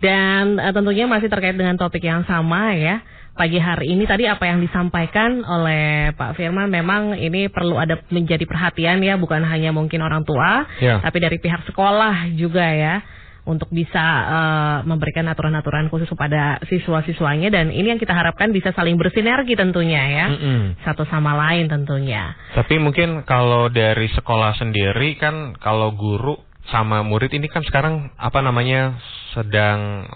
Dan 0.00 0.56
eh, 0.56 0.72
tentunya 0.72 1.04
masih 1.04 1.28
terkait 1.28 1.52
dengan 1.52 1.76
topik 1.76 2.00
yang 2.00 2.24
sama 2.24 2.72
ya. 2.72 3.04
Pagi 3.32 3.56
hari 3.56 3.96
ini 3.96 4.04
tadi 4.04 4.28
apa 4.28 4.44
yang 4.44 4.60
disampaikan 4.60 5.40
oleh 5.40 6.12
Pak 6.12 6.36
Firman 6.36 6.68
memang 6.68 7.16
ini 7.16 7.48
perlu 7.48 7.80
ada 7.80 7.96
menjadi 8.12 8.44
perhatian 8.44 9.00
ya 9.00 9.16
bukan 9.16 9.40
hanya 9.40 9.72
mungkin 9.72 10.04
orang 10.04 10.20
tua 10.22 10.68
Ya. 10.78 11.00
tapi 11.00 11.16
dari 11.16 11.40
pihak 11.40 11.64
sekolah 11.64 12.28
juga 12.36 12.60
ya 12.68 13.00
untuk 13.42 13.72
bisa 13.72 14.04
eh, 14.28 14.76
memberikan 14.84 15.26
aturan-aturan 15.26 15.88
khusus 15.88 16.06
kepada 16.06 16.60
siswa-siswanya 16.68 17.48
dan 17.48 17.72
ini 17.72 17.90
yang 17.90 17.98
kita 17.98 18.12
harapkan 18.12 18.52
bisa 18.52 18.70
saling 18.76 18.94
bersinergi 18.94 19.56
tentunya 19.56 20.02
ya 20.12 20.26
Mm-mm. 20.30 20.60
satu 20.84 21.08
sama 21.08 21.32
lain 21.34 21.66
tentunya. 21.66 22.36
Tapi 22.52 22.78
mungkin 22.78 23.24
kalau 23.24 23.66
dari 23.66 24.12
sekolah 24.12 24.60
sendiri 24.60 25.16
kan 25.16 25.56
kalau 25.58 25.90
guru 25.96 26.36
sama 26.70 27.02
murid 27.02 27.34
ini 27.34 27.50
kan 27.50 27.66
sekarang 27.66 28.14
apa 28.14 28.38
namanya 28.38 28.94
sedang 29.34 30.06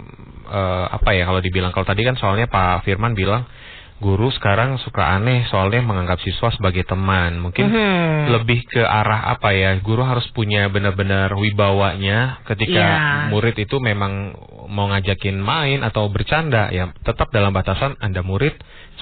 eh, 0.47 0.87
apa 0.93 1.11
ya 1.17 1.27
kalau 1.27 1.43
dibilang 1.43 1.75
kalau 1.75 1.87
tadi 1.89 2.07
kan 2.07 2.15
soalnya 2.15 2.47
Pak 2.47 2.87
Firman 2.87 3.19
bilang 3.19 3.49
guru 3.97 4.29
sekarang 4.29 4.77
suka 4.77 5.09
aneh 5.09 5.49
soalnya 5.49 5.81
menganggap 5.81 6.21
siswa 6.21 6.53
sebagai 6.53 6.85
teman. 6.85 7.41
Mungkin 7.41 7.65
Mhm. 7.65 8.29
lebih 8.29 8.61
ke 8.69 8.85
arah 8.85 9.33
apa 9.33 9.57
ya 9.57 9.73
guru 9.81 10.05
harus 10.05 10.29
punya 10.37 10.69
benar-benar 10.69 11.33
wibawanya 11.33 12.45
ketika 12.45 12.77
Iya. 12.77 13.33
murid 13.33 13.57
itu 13.57 13.81
memang 13.81 14.37
mau 14.69 14.93
ngajakin 14.93 15.41
main 15.41 15.81
atau 15.81 16.13
bercanda 16.13 16.69
ya 16.69 16.93
tetap 17.09 17.33
dalam 17.33 17.57
batasan 17.57 17.97
anda 17.97 18.21
murid 18.21 18.53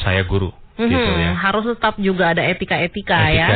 saya 0.06 0.22
guru 0.22 0.54
Mhm, 0.74 0.90
gitu 0.90 1.10
ya 1.14 1.32
Harus 1.34 1.64
tetap 1.70 1.94
juga 1.96 2.32
ada 2.32 2.42
etika-etika 2.42 3.18
ya 3.28 3.46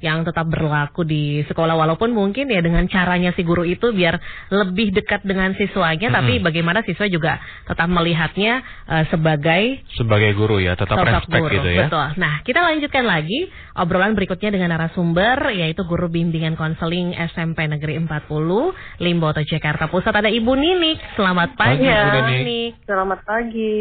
yang 0.00 0.22
tetap 0.22 0.46
berlaku 0.46 1.02
di 1.02 1.22
sekolah 1.44 1.72
walaupun 1.72 2.10
mungkin 2.10 2.46
ya 2.46 2.58
dengan 2.58 2.82
caranya 2.86 3.30
si 3.30 3.42
guru 3.42 3.62
itu 3.62 3.90
biar 3.90 4.18
lebih 4.50 4.90
dekat 4.90 5.22
dengan 5.22 5.52
siswanya 5.52 6.10
Mhm. 6.10 6.14
tapi 6.14 6.32
bagaimana 6.40 6.80
siswa 6.80 7.06
juga 7.06 7.38
tetap 7.64 7.86
melihatnya 7.86 8.58
eh, 8.84 9.04
sebagai 9.06 9.62
sebagai 9.94 10.34
guru 10.34 10.58
ya 10.58 10.74
tetap 10.74 10.98
respect 10.98 11.30
guru. 11.40 11.54
gitu 11.54 11.68
ya 11.68 11.86
Betul. 11.86 12.06
Nah, 12.16 12.40
kita 12.42 12.60
lanjutkan 12.60 13.04
lagi 13.04 13.40
obrolan 13.74 14.12
berikutnya 14.12 14.50
dengan 14.50 14.72
narasumber 14.72 15.52
yaitu 15.52 15.84
guru 15.84 16.08
bimbingan 16.08 16.54
konseling 16.54 17.12
SMP 17.14 17.64
Negeri 17.64 17.98
40 17.98 18.74
Limboto 18.98 19.40
Jakarta 19.42 19.86
Pusat 19.86 20.14
ada 20.16 20.30
Ibu 20.30 20.52
Ninik. 20.52 20.98
Selamat 21.14 21.54
pagi, 21.54 21.84
Pagi, 21.84 22.10
Bu 22.10 22.20
Ninik. 22.24 22.72
Selamat 22.82 23.20
pagi. 23.22 23.78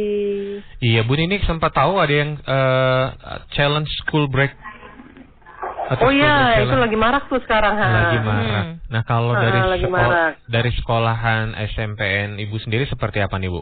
Iya 0.79 1.01
Bu 1.01 1.13
Ninik 1.13 1.41
sempat 1.43 1.71
tahu 1.71 1.97
ada 1.97 2.13
yang 2.13 2.31
challenge 3.49 3.89
school 3.99 4.27
break 4.27 4.53
Atau 5.85 6.07
Oh 6.07 6.11
iya, 6.11 6.55
break 6.55 6.63
itu 6.65 6.75
lagi 6.79 6.95
marak 6.95 7.23
tuh 7.27 7.39
sekarang. 7.39 7.75
ha. 7.75 7.87
lagi 8.01 8.19
marak. 8.21 8.63
Hmm. 8.65 8.75
Nah 8.87 9.01
kalau 9.03 9.31
Ah, 9.31 9.41
dari 9.41 9.59
lagi 9.59 9.83
sekol- 9.83 9.91
marak. 9.93 10.31
dari 10.47 10.71
sekolahan 10.73 11.45
SMPN 11.67 12.29
Ibu 12.39 12.55
sendiri 12.57 12.85
seperti 12.85 13.19
apa 13.19 13.35
nih 13.35 13.51
Bu? 13.51 13.61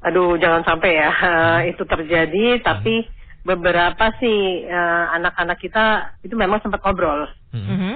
Aduh, 0.00 0.34
jangan 0.36 0.64
sampai 0.64 0.90
ya 0.94 1.10
Hmm. 1.10 1.68
itu 1.68 1.84
terjadi. 1.84 2.62
Tapi 2.62 3.04
beberapa 3.42 4.08
sih 4.16 4.38
eh, 4.64 5.04
anak-anak 5.12 5.58
kita 5.58 5.84
itu 6.22 6.32
memang 6.32 6.58
sempat 6.58 6.80
ngobrol, 6.80 7.28
Hmm. 7.50 7.66
Mhm. 7.66 7.94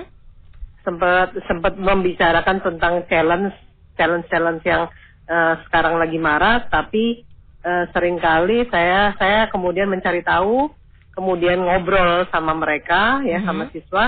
sempat 0.82 1.32
sempat 1.46 1.72
membicarakan 1.74 2.60
tentang 2.60 3.06
challenge 3.06 3.54
challenge 3.94 4.26
challenge 4.28 4.62
yang 4.62 4.92
eh, 5.24 5.54
sekarang 5.64 5.96
lagi 5.96 6.18
marak. 6.18 6.68
Tapi 6.68 7.24
eh, 7.62 7.84
sering 7.94 8.18
kali 8.18 8.66
saya 8.68 9.14
saya 9.16 9.46
kemudian 9.48 9.88
mencari 9.88 10.22
tahu, 10.22 10.70
kemudian 11.14 11.62
ngobrol 11.62 12.26
sama 12.28 12.52
mereka 12.54 13.22
ya 13.22 13.40
Mhm. 13.40 13.46
sama 13.46 13.64
siswa. 13.70 14.04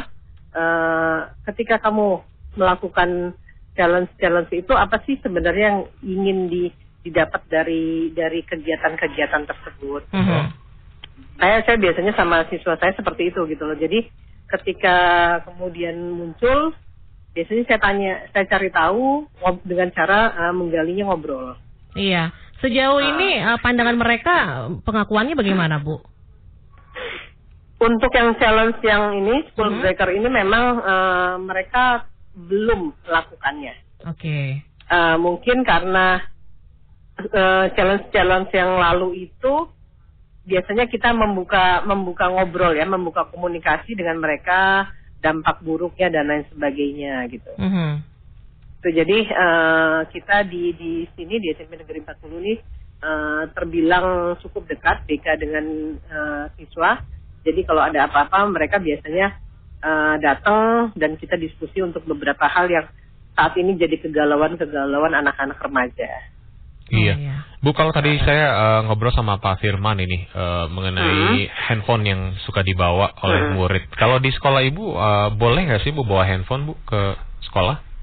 Eh, 0.55 1.19
ketika 1.51 1.79
kamu 1.83 2.23
melakukan 2.55 3.35
challenge 3.75 4.11
challenge 4.23 4.51
itu 4.55 4.71
apa 4.75 5.03
sih 5.03 5.19
sebenarnya 5.19 5.65
yang 5.67 5.81
ingin 6.03 6.39
di 6.47 6.65
didapat 7.05 7.45
dari 7.51 8.15
dari 8.15 8.41
kegiatan-kegiatan 8.47 9.45
tersebut. 9.45 10.09
Mhm. 10.15 10.43
Saya 11.37 11.61
saya 11.67 11.77
biasanya 11.77 12.15
sama 12.15 12.47
siswa 12.49 12.79
saya 12.79 12.95
seperti 12.95 13.35
itu 13.35 13.45
gitu 13.51 13.67
loh. 13.67 13.77
Jadi 13.77 14.09
ketika 14.49 14.97
kemudian 15.45 15.99
muncul, 16.15 16.73
biasanya 17.35 17.65
saya 17.67 17.81
tanya, 17.83 18.13
saya 18.31 18.47
cari 18.47 18.71
tahu 18.71 19.27
dengan 19.67 19.91
cara 19.91 20.33
eh, 20.49 20.55
menggalinya 20.55 21.11
ngobrol. 21.11 21.59
Iya. 21.99 22.31
Sejauh 22.61 23.01
Ah. 23.01 23.09
ini 23.11 23.29
eh, 23.39 23.59
pandangan 23.59 23.97
mereka 23.97 24.35
pengakuannya 24.83 25.35
bagaimana, 25.35 25.79
Bu? 25.79 25.99
Untuk 27.79 28.15
yang 28.15 28.39
challenge 28.39 28.81
yang 28.81 29.13
ini, 29.19 29.45
school 29.53 29.69
Mhm. 29.69 29.81
breaker 29.83 30.11
ini 30.15 30.29
memang 30.31 30.65
eh, 30.81 31.35
mereka 31.43 32.07
belum 32.35 32.95
melakukannya. 33.05 33.75
Oke. 34.09 34.63
Eh, 34.65 35.17
mungkin 35.19 35.65
karena 35.65 36.21
challenge-challenge 37.79 38.51
yang 38.51 38.75
lalu 38.75 39.31
itu 39.31 39.71
biasanya 40.45 40.91
kita 40.91 41.15
membuka 41.15 41.87
membuka 41.87 42.27
ngobrol 42.27 42.75
ya, 42.75 42.83
membuka 42.85 43.31
komunikasi 43.31 43.95
dengan 43.95 44.19
mereka, 44.19 44.91
dampak 45.23 45.63
buruknya 45.63 46.11
dan 46.11 46.27
lain 46.27 46.45
sebagainya 46.51 47.25
gitu. 47.31 47.55
Mhm. 47.55 48.03
Tuh, 48.85 48.93
jadi 48.93 49.19
eh, 49.25 50.01
kita 50.13 50.45
di 50.45 50.77
di 50.77 50.93
sini 51.17 51.41
di 51.41 51.57
SMP 51.57 51.81
Negeri 51.81 52.05
40 52.05 52.45
ini 52.45 52.53
eh, 53.01 53.43
terbilang 53.57 54.37
cukup 54.45 54.69
dekat 54.69 55.09
BK 55.09 55.41
dengan 55.41 55.65
eh, 55.97 56.45
siswa. 56.61 57.01
Jadi 57.41 57.65
kalau 57.65 57.81
ada 57.81 58.05
apa-apa 58.05 58.45
mereka 58.45 58.77
biasanya 58.77 59.41
eh, 59.81 60.15
datang 60.21 60.93
dan 61.01 61.17
kita 61.17 61.41
diskusi 61.41 61.81
untuk 61.81 62.05
beberapa 62.05 62.45
hal 62.45 62.69
yang 62.69 62.85
saat 63.33 63.57
ini 63.57 63.73
jadi 63.81 63.97
kegalauan-kegalauan 64.05 65.17
anak-anak 65.17 65.57
remaja. 65.65 66.11
Iya. 66.93 67.17
Oh, 67.17 67.21
iya. 67.25 67.37
Bu 67.65 67.73
kalau 67.73 67.89
tadi 67.89 68.21
saya 68.21 68.53
eh, 68.53 68.81
ngobrol 68.85 69.17
sama 69.17 69.41
Pak 69.41 69.65
Firman 69.65 69.97
ini 69.97 70.29
eh, 70.29 70.67
mengenai 70.69 71.49
handphone 71.73 72.05
yang 72.05 72.21
suka 72.45 72.61
dibawa 72.61 73.17
oleh 73.25 73.49
Hmm. 73.49 73.57
murid. 73.57 73.89
Kalau 73.97 74.21
di 74.21 74.29
sekolah 74.29 74.61
Ibu 74.61 74.85
eh, 74.93 75.29
boleh 75.41 75.73
nggak 75.73 75.81
sih 75.89 75.97
Bu 75.97 76.05
bawa 76.05 76.29
handphone 76.29 76.69
Bu 76.69 76.77
ke 76.85 77.17
sekolah? 77.49 77.94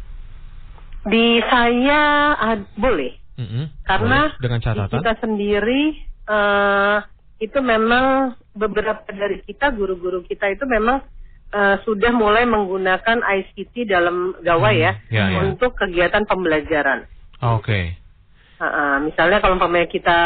Di 1.01 1.41
saya 1.43 2.01
ah, 2.35 2.57
boleh, 2.77 3.17
Mm-mm. 3.35 3.65
Karena 3.83 4.29
Boleh. 4.29 4.37
dengan 4.37 4.59
di 4.59 4.65
catatan. 4.65 4.99
kita 5.01 5.13
sendiri 5.17 5.81
eh, 6.29 6.97
itu 7.41 7.57
memang 7.57 8.05
beberapa 8.53 9.01
dari 9.09 9.41
kita 9.41 9.73
guru-guru 9.73 10.21
kita 10.21 10.45
itu 10.47 10.61
memang 10.63 11.01
eh, 11.49 11.75
sudah 11.81 12.13
mulai 12.13 12.45
menggunakan 12.45 13.17
ICT 13.17 13.89
dalam 13.89 14.37
gawai 14.39 14.77
Hmm, 14.77 14.85
ya, 14.85 14.93
ya, 15.09 15.23
ya. 15.31 15.39
untuk 15.41 15.73
kegiatan 15.73 16.21
pembelajaran. 16.23 17.09
Oke. 17.41 17.97
Ah, 18.55 18.65
ah, 18.65 18.95
misalnya 19.01 19.41
kalau 19.41 19.57
umpamanya 19.57 19.89
kita 19.89 20.19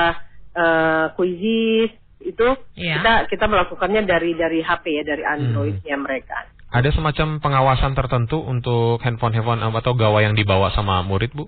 eh, 0.51 1.05
quizzes 1.15 1.95
itu 2.19 2.47
Iya. 2.75 2.99
kita 2.99 3.13
kita 3.31 3.45
melakukannya 3.47 4.03
dari 4.03 4.33
dari 4.33 4.59
HP 4.59 4.83
ya 4.91 5.03
dari 5.05 5.23
Androidnya 5.23 5.95
mereka. 5.95 6.51
Ada 6.75 6.91
semacam 6.91 7.39
pengawasan 7.39 7.95
tertentu 7.95 8.43
untuk 8.43 8.99
handphone-handphone 8.99 9.63
atau 9.63 9.95
gawai 9.95 10.27
yang 10.27 10.35
dibawa 10.35 10.75
sama 10.75 10.99
murid, 11.07 11.31
Bu? 11.31 11.47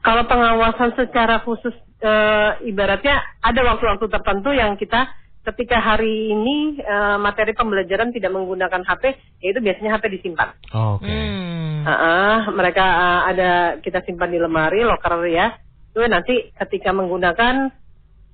Kalau 0.00 0.24
pengawasan 0.24 0.96
secara 0.96 1.44
khusus 1.44 1.76
eh, 2.00 2.50
ibaratnya 2.64 3.20
ada 3.44 3.60
waktu-waktu 3.68 4.06
tertentu 4.08 4.56
yang 4.56 4.80
kita 4.80 5.12
ketika 5.44 5.76
hari 5.76 6.32
ini 6.32 6.80
eh, 6.80 7.16
materi 7.20 7.52
pembelajaran 7.52 8.16
tidak 8.16 8.32
menggunakan 8.32 8.80
HP, 8.80 9.12
yaitu 9.44 9.60
biasanya 9.60 10.00
HP 10.00 10.04
disimpan. 10.18 10.56
Oke. 10.72 11.04
Hmm. 11.04 11.84
Ah, 11.84 11.92
ah, 11.92 12.38
mereka 12.56 12.82
ah, 12.82 13.20
ada 13.28 13.50
kita 13.84 14.00
simpan 14.08 14.32
di 14.32 14.40
lemari 14.40 14.82
loker 14.88 15.20
ya. 15.28 15.52
Itu 15.92 16.00
nanti 16.08 16.48
ketika 16.56 16.96
menggunakan 16.96 17.70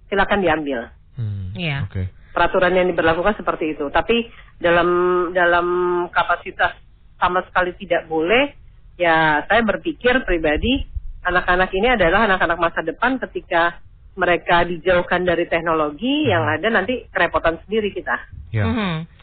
silakan 0.07 0.41
diambil. 0.41 0.89
Hmm, 1.19 1.53
Iya. 1.53 1.85
Oke. 1.91 2.22
Peraturan 2.33 2.73
yang 2.73 2.89
diberlakukan 2.89 3.37
seperti 3.37 3.77
itu. 3.77 3.93
Tapi 3.93 4.29
dalam 4.57 4.89
dalam 5.37 5.67
kapasitas 6.09 6.75
sama 7.21 7.45
sekali 7.47 7.77
tidak 7.77 8.09
boleh. 8.09 8.57
Ya 8.97 9.45
saya 9.49 9.65
berpikir 9.65 10.25
pribadi 10.25 10.85
anak-anak 11.25 11.71
ini 11.73 11.89
adalah 11.95 12.27
anak-anak 12.29 12.59
masa 12.59 12.81
depan 12.83 13.17
ketika 13.29 13.79
mereka 14.13 14.69
dijauhkan 14.69 15.25
dari 15.25 15.49
teknologi 15.49 16.29
yang 16.29 16.45
ada 16.45 16.69
nanti 16.69 17.09
kerepotan 17.09 17.57
sendiri 17.65 17.89
kita. 17.95 18.17
Ya. 18.53 18.69
Mhm. 18.69 19.22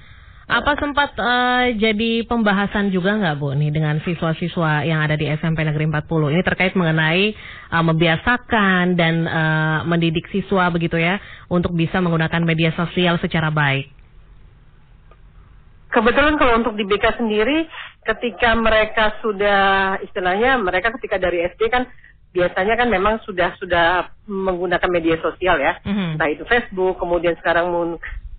Apa 0.49 0.73
sempat 0.81 1.13
eh, 1.13 1.77
jadi 1.77 2.25
pembahasan 2.25 2.89
juga 2.89 3.13
nggak 3.21 3.37
Bu 3.37 3.53
nih 3.53 3.69
dengan 3.69 4.01
siswa-siswa 4.01 4.81
yang 4.81 4.97
ada 4.97 5.13
di 5.13 5.29
SMP 5.29 5.61
Negeri 5.61 5.85
40 5.85 6.33
ini 6.33 6.41
terkait 6.41 6.73
mengenai 6.73 7.37
eh, 7.69 7.83
membiasakan 7.85 8.97
dan 8.97 9.29
eh, 9.29 9.79
mendidik 9.85 10.25
siswa 10.33 10.73
begitu 10.73 10.97
ya 10.97 11.21
untuk 11.53 11.77
bisa 11.77 12.01
menggunakan 12.01 12.41
media 12.41 12.73
sosial 12.73 13.21
secara 13.21 13.53
baik. 13.53 13.93
Kebetulan 15.93 16.37
kalau 16.41 16.61
untuk 16.61 16.73
di 16.77 16.85
BK 16.85 17.17
sendiri, 17.17 17.69
ketika 18.05 18.53
mereka 18.57 19.21
sudah 19.21 19.97
istilahnya 20.01 20.57
mereka 20.57 20.93
ketika 20.97 21.17
dari 21.21 21.45
SD 21.45 21.69
kan 21.69 21.85
biasanya 22.29 22.77
kan 22.77 22.89
memang 22.89 23.21
sudah 23.25 23.53
sudah 23.57 24.13
menggunakan 24.29 24.89
media 24.89 25.17
sosial 25.17 25.57
ya, 25.57 25.81
Mhm. 25.81 26.17
entah 26.17 26.29
itu 26.29 26.45
Facebook, 26.45 26.97
kemudian 27.01 27.33
sekarang 27.41 27.69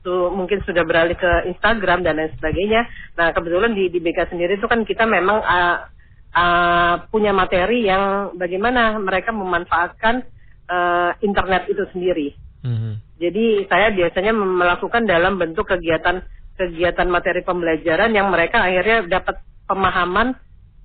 mun- 0.01 0.29
tu- 0.29 0.31
mungkin 0.33 0.65
sudah 0.65 0.83
beralih 0.83 1.17
ke 1.17 1.53
Instagram 1.53 2.03
dan 2.03 2.17
lain 2.17 2.33
sebagainya. 2.37 2.89
Nah 3.17 3.33
kebetulan 3.37 3.77
di 3.77 3.93
di 3.93 4.01
BK 4.01 4.33
sendiri 4.33 4.57
itu 4.57 4.67
kan 4.67 4.83
kita 4.85 5.05
memang 5.05 5.45
ah, 5.45 5.87
ah, 6.33 6.95
punya 7.13 7.37
materi 7.37 7.85
yang 7.85 8.33
bagaimana 8.37 8.97
mereka 8.97 9.31
memanfaatkan 9.31 10.25
eh, 10.71 11.11
internet 11.21 11.69
itu 11.69 11.85
sendiri. 11.93 12.35
Mhm. 12.65 12.93
Jadi 13.21 13.69
saya 13.69 13.93
biasanya 13.93 14.33
melakukan 14.33 15.05
dalam 15.05 15.37
bentuk 15.37 15.69
kegiatan 15.69 16.25
kegiatan 16.57 17.09
materi 17.09 17.41
pembelajaran 17.45 18.13
yang 18.13 18.29
mereka 18.33 18.65
akhirnya 18.65 19.05
dapat 19.09 19.41
pemahaman 19.69 20.37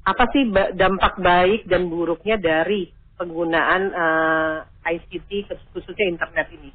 apa 0.06 0.24
sih 0.32 0.48
ba- 0.52 0.72
dampak 0.72 1.20
baik 1.20 1.68
dan 1.68 1.88
buruknya 1.88 2.36
dari 2.36 2.92
penggunaan 3.16 3.82
eh, 3.92 4.58
ICT 4.86 5.48
khususnya 5.72 6.06
internet 6.12 6.48
ini. 6.52 6.72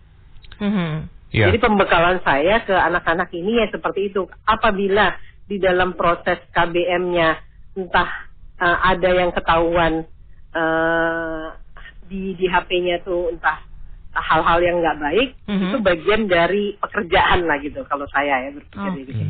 Mhm. 0.60 1.19
Ya. 1.30 1.46
Jadi 1.46 1.58
pembekalan 1.62 2.18
saya 2.26 2.66
ke 2.66 2.74
anak-anak 2.74 3.30
ini 3.30 3.62
ya 3.62 3.66
seperti 3.70 4.10
itu. 4.10 4.26
Apabila 4.42 5.14
di 5.46 5.62
dalam 5.62 5.94
proses 5.94 6.42
KBM-nya 6.50 7.38
entah 7.78 8.10
eh, 8.58 8.78
ada 8.90 9.10
yang 9.14 9.30
ketahuan 9.30 10.04
eh, 10.50 11.46
di 12.10 12.34
di 12.34 12.46
HP-nya 12.50 13.06
tuh 13.06 13.30
entah 13.30 13.62
hal-hal 14.10 14.58
yang 14.58 14.82
nggak 14.82 14.98
baik, 14.98 15.28
Mhm. 15.46 15.66
itu 15.70 15.76
bagian 15.86 16.22
dari 16.26 16.74
pekerjaan 16.82 17.46
lah 17.46 17.62
gitu 17.62 17.86
kalau 17.86 18.10
saya 18.10 18.42
ya 18.42 18.50
berpikir 18.50 18.90
Oke. 18.90 19.00
gitu. 19.06 19.22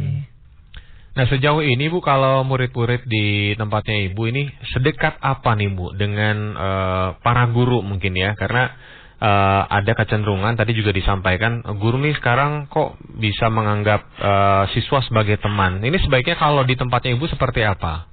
Nah 1.10 1.24
sejauh 1.28 1.60
ini 1.60 1.92
Bu 1.92 2.00
kalau 2.00 2.46
murid-murid 2.48 3.04
di 3.04 3.52
tempatnya 3.60 4.08
Ibu 4.08 4.22
ini 4.32 4.48
sedekat 4.72 5.20
apa 5.20 5.52
nih 5.52 5.68
Bu 5.68 5.92
dengan 5.92 6.56
eh, 6.56 7.08
para 7.20 7.44
guru 7.52 7.84
mungkin 7.84 8.16
ya 8.16 8.32
karena 8.40 8.72
eh, 9.20 9.62
ada 9.68 9.92
kecenderungan 9.92 10.56
tadi 10.56 10.72
juga 10.72 10.90
disampaikan 10.90 11.60
guru 11.76 12.00
nih 12.00 12.16
sekarang 12.16 12.66
kok 12.66 12.96
bisa 13.16 13.46
menganggap 13.48 14.00
eh, 14.16 14.64
siswa 14.72 15.04
sebagai 15.04 15.36
teman. 15.38 15.78
Ini 15.80 15.96
sebaiknya 16.00 16.36
kalau 16.36 16.64
di 16.64 16.74
tempatnya 16.74 17.14
Ibu 17.14 17.28
seperti 17.28 17.60
apa? 17.62 18.08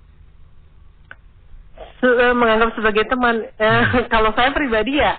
Se- 1.98 2.18
eh, 2.20 2.34
menganggap 2.36 2.76
sebagai 2.78 3.08
teman. 3.08 3.42
Eh, 3.58 3.84
kalau 4.14 4.32
saya 4.36 4.54
pribadi 4.54 5.00
ya 5.00 5.18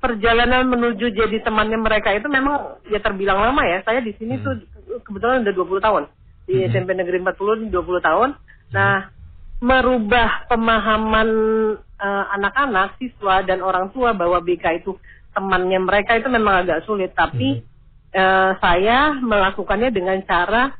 perjalanan 0.00 0.68
menuju 0.68 1.16
jadi 1.16 1.40
temannya 1.40 1.80
mereka 1.80 2.12
itu 2.12 2.28
memang 2.28 2.80
ya 2.88 3.00
terbilang 3.00 3.40
lama 3.40 3.62
ya. 3.64 3.80
Saya 3.82 4.00
di 4.00 4.12
sini 4.16 4.36
tuh 4.40 4.56
kebetulan 5.02 5.44
udah 5.44 5.54
20 5.54 5.80
tahun. 5.80 6.02
Di 6.44 6.60
Hmm. 6.60 6.68
SMP 6.70 6.92
Negeri 6.92 7.24
40 7.24 7.72
20 7.72 8.00
tahun. 8.04 8.36
Nah, 8.68 9.08
merubah 9.64 10.44
pemahaman 10.44 11.28
anak-anak, 12.04 13.00
siswa 13.00 13.40
dan 13.40 13.64
orang 13.64 13.88
tua 13.88 14.12
bahwa 14.12 14.36
BK 14.44 14.84
itu 14.84 14.92
temannya 15.34 15.82
mereka 15.82 16.14
itu 16.14 16.30
memang 16.30 16.62
agak 16.62 16.86
sulit. 16.86 17.10
Tapi 17.12 17.60
eh, 18.10 18.50
saya 18.62 19.18
melakukannya 19.18 19.90
dengan 19.90 20.22
cara 20.22 20.70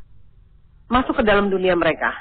masuk 0.87 1.19
ke 1.19 1.25
dalam 1.27 1.51
dunia 1.51 1.75
mereka 1.75 2.13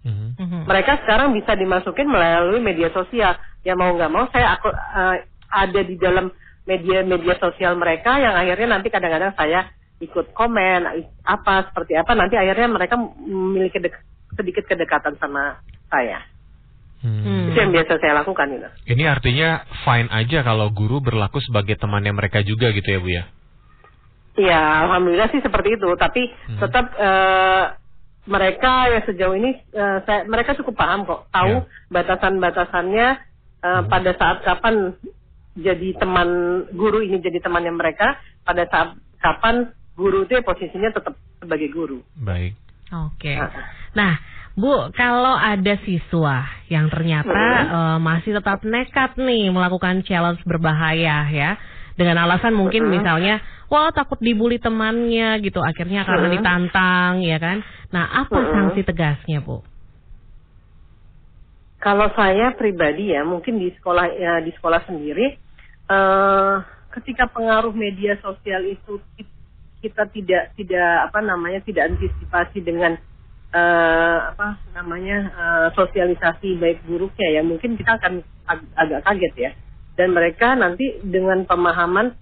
Mhm. 0.00 0.28
Mhm. 0.40 0.60
mereka 0.64 0.96
sekarang 1.04 1.36
bisa 1.36 1.52
dimasukin 1.52 2.08
melalui 2.08 2.56
media 2.56 2.88
sosial. 2.88 3.36
Ya 3.60 3.76
mau 3.76 3.92
nggak 3.92 4.08
mau 4.08 4.24
saya 4.32 4.56
aku 4.56 4.72
eh, 4.72 5.16
ada 5.50 5.80
di 5.82 6.00
dalam 6.00 6.32
media-media 6.64 7.36
sosial 7.36 7.76
mereka 7.76 8.16
yang 8.16 8.32
akhirnya 8.32 8.78
nanti 8.78 8.88
kadang-kadang 8.88 9.34
saya 9.34 9.68
ikut 10.00 10.32
komen 10.32 10.86
apa 11.20 11.68
seperti 11.68 11.92
apa 11.98 12.16
nanti 12.16 12.38
akhirnya 12.38 12.72
mereka 12.72 12.96
memiliki 13.20 13.76
dek- 13.76 14.00
sedikit 14.32 14.64
kedekatan 14.64 15.20
sama 15.20 15.60
saya. 15.92 16.24
Hmm. 17.00 17.24
Hmm. 17.24 17.48
Itu 17.48 17.58
yang 17.58 17.72
biasa 17.72 17.96
saya 17.96 18.12
lakukan 18.20 18.46
gitu. 18.52 18.68
Ini 18.92 19.04
artinya 19.08 19.48
fine 19.82 20.08
aja 20.12 20.44
kalau 20.44 20.68
guru 20.68 21.00
berlaku 21.00 21.40
sebagai 21.40 21.80
temannya 21.80 22.12
mereka 22.12 22.44
juga 22.44 22.68
gitu 22.70 22.84
ya 22.86 23.00
Bu 23.00 23.08
ya? 23.08 23.24
Iya, 24.36 24.60
alhamdulillah 24.88 25.28
sih 25.32 25.40
seperti 25.40 25.80
itu. 25.80 25.88
Tapi 25.96 26.22
Hmm. 26.28 26.58
tetap 26.60 26.86
eh, 26.94 27.64
mereka 28.28 28.72
yang 28.92 29.02
sejauh 29.08 29.34
ini 29.34 29.50
eh, 29.72 29.98
saya, 30.04 30.28
mereka 30.28 30.52
cukup 30.60 30.76
paham 30.76 31.08
kok, 31.08 31.26
tahu 31.32 31.64
Ya. 31.64 31.66
batasan-batasannya 31.90 33.08
eh, 33.60 33.82
pada 33.88 34.10
saat 34.16 34.44
kapan 34.44 34.92
jadi 35.56 35.98
teman 35.98 36.28
guru 36.72 37.00
ini 37.00 37.20
jadi 37.20 37.42
temannya 37.42 37.74
mereka, 37.74 38.16
pada 38.44 38.64
saat 38.70 38.96
kapan 39.20 39.68
guru 39.96 40.24
itu 40.24 40.36
ya 40.36 40.42
posisinya 40.44 40.92
tetap 40.92 41.16
sebagai 41.40 41.68
guru. 41.68 42.00
Baik. 42.16 42.56
Oke. 42.90 43.34
Nah. 43.36 43.50
Nah, 43.92 44.12
Bu, 44.58 44.90
kalau 44.92 45.34
ada 45.38 45.78
siswa 45.86 46.42
yang 46.66 46.90
ternyata 46.90 47.46
eh, 47.70 47.98
masih 48.02 48.36
tetap 48.38 48.60
nekat 48.66 49.14
nih 49.16 49.48
melakukan 49.54 50.02
challenge 50.04 50.42
berbahaya 50.44 51.26
ya, 51.30 51.50
dengan 51.94 52.26
alasan 52.26 52.56
mungkin 52.58 52.88
Mhm. 52.88 52.92
misalnya, 53.00 53.38
wah 53.70 53.92
takut 53.94 54.18
dibully 54.18 54.58
temannya 54.58 55.38
gitu, 55.40 55.62
akhirnya 55.62 56.02
karena 56.02 56.28
Mhm. 56.28 56.34
ditantang 56.36 57.12
ya 57.22 57.38
kan. 57.38 57.62
Nah, 57.94 58.26
apa 58.26 58.38
sanksi 58.50 58.82
tegasnya, 58.82 59.38
Bu? 59.40 59.62
Kalau 61.80 62.12
saya 62.12 62.52
pribadi 62.56 63.14
ya, 63.14 63.24
mungkin 63.24 63.56
di 63.56 63.72
sekolah 63.72 64.06
ya, 64.12 64.44
di 64.44 64.52
sekolah 64.52 64.84
sendiri, 64.84 65.26
eh, 65.88 66.54
ketika 66.92 67.30
pengaruh 67.30 67.72
media 67.72 68.18
sosial 68.20 68.66
itu 68.68 69.00
ki- 69.16 69.32
kita 69.80 70.04
tidak 70.12 70.52
tidak 70.60 71.08
apa 71.08 71.24
namanya 71.24 71.64
tidak 71.64 71.88
antisipasi 71.94 72.60
dengan 72.60 73.00
eh, 73.50 74.18
apa 74.30 74.58
namanya 74.74 75.18
eh, 75.30 75.68
sosialisasi 75.74 76.58
baik 76.58 76.86
buruknya 76.86 77.40
ya, 77.40 77.42
mungkin 77.42 77.74
kita 77.74 77.98
akan 77.98 78.22
ag- 78.46 78.72
agak 78.76 79.00
kaget 79.06 79.34
ya. 79.36 79.50
Dan 79.98 80.16
mereka 80.16 80.54
nanti 80.54 80.96
dengan 81.04 81.44
pemahaman 81.44 82.14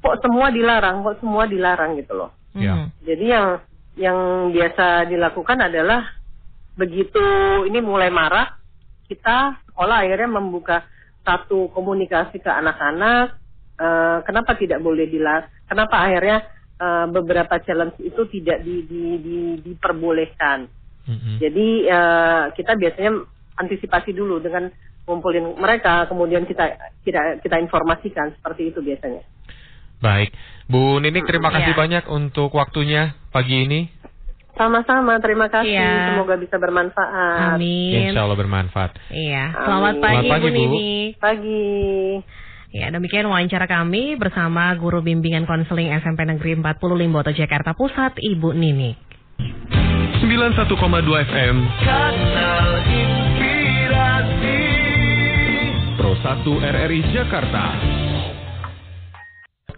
kok 0.00 0.18
semua 0.20 0.50
dilarang, 0.50 1.04
kok 1.04 1.20
semua 1.22 1.46
dilarang 1.46 1.96
gitu 1.96 2.12
loh. 2.16 2.30
Ya. 2.52 2.74
Mhm. 2.74 2.86
Jadi 3.06 3.24
yang 3.28 3.46
yang 3.94 4.18
biasa 4.50 5.06
dilakukan 5.06 5.58
adalah 5.62 6.02
begitu 6.74 7.22
ini 7.70 7.78
mulai 7.78 8.10
marah, 8.10 8.58
kita 9.06 9.62
sekolah 9.70 10.02
akhirnya 10.02 10.40
membuka 10.40 10.82
satu 11.22 11.70
komunikasi 11.72 12.40
ke 12.40 12.50
anak-anak. 12.50 13.40
eh, 13.74 14.18
kenapa 14.22 14.54
tidak 14.54 14.78
boleh 14.78 15.10
dilarang? 15.10 15.50
Kenapa 15.66 16.06
akhirnya 16.06 16.46
eh, 16.84 17.06
beberapa 17.08 17.56
challenge 17.58 17.96
itu 17.98 18.28
tidak 18.28 18.60
di, 18.60 18.84
di, 18.84 19.02
di- 19.18 19.58
diperbolehkan? 19.64 20.68
Mhm. 21.04 21.40
Jadi 21.40 21.68
eh, 21.84 22.44
kita 22.52 22.76
biasanya 22.76 23.12
antisipasi 23.56 24.12
dulu 24.12 24.38
dengan 24.38 24.68
ngumpulin 25.04 25.56
mereka, 25.56 26.08
kemudian 26.08 26.44
kita 26.44 26.64
kita 27.00 27.40
kita 27.40 27.56
informasikan 27.58 28.32
seperti 28.32 28.72
itu 28.72 28.80
biasanya. 28.80 29.20
Baik, 30.00 30.32
Bu 30.64 30.96
Nini 30.96 31.20
terima 31.24 31.48
kasih 31.48 31.72
Iya. 31.72 31.80
banyak 31.80 32.04
untuk 32.08 32.52
waktunya 32.52 33.16
pagi 33.28 33.64
ini. 33.64 33.88
Sama-sama, 34.54 35.18
terima 35.18 35.50
kasih. 35.50 35.66
Iya. 35.76 36.14
Semoga 36.14 36.38
bisa 36.38 36.56
bermanfaat. 36.56 37.58
Amin. 37.58 38.14
Insya 38.14 38.22
Allah 38.22 38.38
bermanfaat. 38.38 38.90
Iya, 39.10 39.50
selamat 39.50 39.94
pagi, 39.98 40.14
Selamat 40.14 40.30
pagi, 40.30 40.46
Bu 40.46 40.48
Bu. 40.48 40.54
Nini. 40.54 40.88
Pagi. 41.18 41.64
Ya, 42.74 42.90
demikian 42.90 43.30
wawancara 43.30 43.70
kami 43.70 44.18
bersama 44.18 44.74
guru 44.74 44.98
bimbingan 44.98 45.46
konseling 45.46 45.94
SMP 45.94 46.26
Negeri 46.26 46.58
40 46.58 46.74
Limboto 46.98 47.30
Jakarta 47.30 47.70
Pusat, 47.70 48.18
Ibu 48.18 48.50
Nini. 48.50 48.90
91,2 50.18 50.66
FM 51.06 51.56
Pro 55.94 56.18
1 56.18 56.74
RRI 56.74 57.00
Jakarta. 57.14 57.64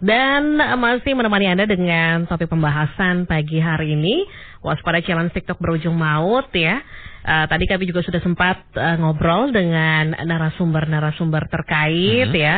Dan 0.01 0.57
masih 0.57 1.13
menemani 1.13 1.53
Anda 1.53 1.69
dengan 1.69 2.25
topik 2.25 2.49
pembahasan 2.49 3.29
pagi 3.29 3.61
hari 3.61 3.93
ini, 3.93 4.25
waspada 4.65 5.05
challenge 5.05 5.37
TikTok 5.37 5.61
berujung 5.61 5.93
maut 5.93 6.49
ya. 6.49 6.81
Eh, 7.27 7.45
tadi 7.45 7.69
kami 7.69 7.85
juga 7.85 8.01
sudah 8.01 8.21
sempat 8.25 8.57
eh, 8.73 8.95
ngobrol 8.97 9.53
dengan 9.53 10.17
narasumber-narasumber 10.17 11.45
terkait 11.45 12.29
Mhm. 12.29 12.41
ya. 12.41 12.57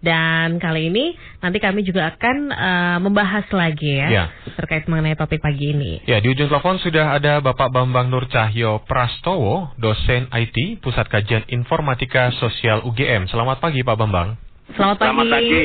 Dan 0.00 0.56
kali 0.56 0.88
ini 0.88 1.12
nanti 1.44 1.60
kami 1.60 1.84
juga 1.84 2.08
akan 2.16 2.36
eh, 2.48 2.98
membahas 3.04 3.44
lagi 3.52 4.00
ya, 4.00 4.08
Ya. 4.08 4.24
terkait 4.56 4.88
mengenai 4.88 5.12
topik 5.12 5.44
pagi 5.44 5.76
ini. 5.76 6.00
Ya, 6.08 6.24
di 6.24 6.32
ujung 6.32 6.48
telepon 6.48 6.80
sudah 6.80 7.20
ada 7.20 7.44
Bapak 7.44 7.68
Bambang 7.68 8.08
Nur 8.08 8.24
Cahyo 8.32 8.80
Prastowo, 8.88 9.76
dosen 9.76 10.32
IT, 10.32 10.80
Pusat 10.80 11.06
Kajian 11.12 11.44
Informatika 11.52 12.32
Sosial 12.40 12.80
UGM. 12.88 13.28
Selamat 13.28 13.60
pagi 13.60 13.84
Pak 13.84 13.96
Bambang. 14.00 14.40
Selamat 14.72 14.96
pagi. 14.96 15.08
Selamat 15.12 15.26
pagi. 15.28 15.64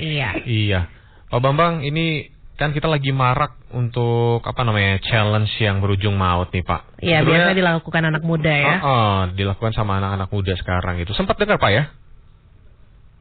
Iya. 0.00 0.28
Iya. 0.48 0.80
Pak 1.28 1.40
Bambang, 1.44 1.84
ini 1.84 2.32
kan 2.56 2.72
kita 2.72 2.88
lagi 2.88 3.12
marak 3.12 3.60
untuk 3.76 4.40
apa 4.40 4.64
namanya 4.64 4.96
challenge 5.04 5.52
yang 5.60 5.84
berujung 5.84 6.16
maut 6.16 6.48
nih 6.48 6.64
Pak. 6.64 7.04
Iya, 7.04 7.20
biasa 7.20 7.52
dilakukan 7.52 8.02
anak 8.08 8.24
muda 8.24 8.48
ya. 8.48 8.76
Oh, 8.80 8.88
oh, 8.88 9.16
dilakukan 9.36 9.76
sama 9.76 10.00
anak-anak 10.00 10.32
muda 10.32 10.56
sekarang 10.56 10.96
itu. 10.96 11.12
Sempat 11.12 11.36
dengar 11.36 11.60
Pak 11.60 11.72
ya? 11.76 11.92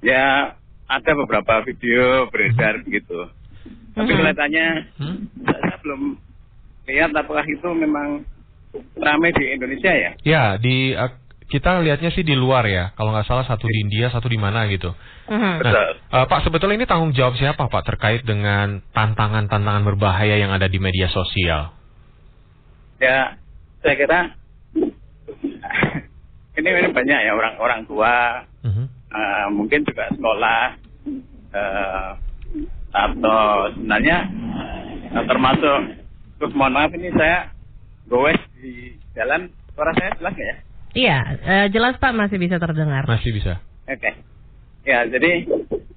Ya, 0.06 0.54
ada 0.86 1.12
beberapa 1.18 1.66
video 1.66 2.30
beredar 2.30 2.86
begitu. 2.86 3.26
Tapi 3.98 4.06
Mhm. 4.06 4.18
kelihatannya 4.22 4.68
Hmm? 5.02 5.18
saya 5.42 5.76
belum 5.82 6.02
lihat 6.86 7.10
apakah 7.12 7.42
itu 7.42 7.66
memang 7.74 8.22
ramai 8.94 9.34
di 9.34 9.44
Indonesia 9.50 9.90
ya. 9.90 10.12
Ya, 10.22 10.44
di 10.62 10.94
kita 11.46 11.82
lihatnya 11.82 12.10
sih 12.10 12.22
di 12.22 12.38
luar 12.38 12.66
ya. 12.66 12.94
Kalau 12.94 13.14
nggak 13.14 13.26
salah 13.26 13.46
satu 13.46 13.66
di 13.66 13.82
India, 13.82 14.10
satu 14.10 14.30
di 14.30 14.38
mana 14.38 14.66
gitu. 14.70 14.94
Mhm. 15.26 15.54
Betul. 15.62 15.90
Eh, 16.12 16.26
Pak, 16.26 16.40
sebetulnya 16.44 16.78
ini 16.78 16.86
tanggung 16.86 17.14
jawab 17.14 17.34
siapa 17.38 17.66
Pak 17.66 17.84
terkait 17.86 18.22
dengan 18.22 18.86
tantangan-tantangan 18.94 19.86
berbahaya 19.86 20.38
yang 20.38 20.54
ada 20.54 20.70
di 20.70 20.78
media 20.78 21.10
sosial? 21.10 21.74
Ya, 22.98 23.38
saya 23.82 23.96
kira 23.98 24.20
ini, 26.58 26.68
ini 26.70 26.90
banyak 26.94 27.20
ya 27.26 27.32
orang-orang 27.34 27.82
tua, 27.86 28.46
Mhm. 28.62 28.86
Eh, 29.16 29.48
mungkin 29.56 29.88
juga 29.88 30.12
sekolah, 30.12 30.62
eh, 31.56 32.10
atau 32.92 33.42
sebenarnya 33.76 34.18
eh, 35.16 35.24
termasuk, 35.26 35.80
terus 36.40 36.54
mohon 36.54 36.76
maaf 36.76 36.92
ini 36.92 37.10
saya 37.16 37.56
goes 38.12 38.40
di 38.60 39.00
jalan, 39.16 39.50
suara 39.74 39.92
saya 39.96 40.14
jelas 40.20 40.34
nggak 40.36 40.50
ya? 40.52 40.58
Iya, 40.96 41.18
eh, 41.44 41.66
jelas 41.76 42.00
Pak 42.00 42.16
masih 42.16 42.40
bisa 42.40 42.56
terdengar. 42.56 43.04
Masih 43.04 43.36
bisa. 43.36 43.60
Oke. 43.84 44.12
Ya, 44.86 45.04
jadi 45.10 45.44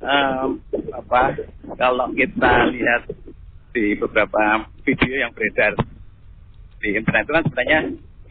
em, 0.01 0.49
apa 0.91 1.37
kalau 1.77 2.09
kita 2.17 2.73
lihat 2.73 3.07
di 3.77 3.95
beberapa 3.95 4.67
video 4.83 5.15
yang 5.23 5.31
beredar 5.37 5.77
di 6.83 6.97
internet 6.97 7.23
itu 7.29 7.33
kan 7.37 7.45
sebenarnya 7.47 7.79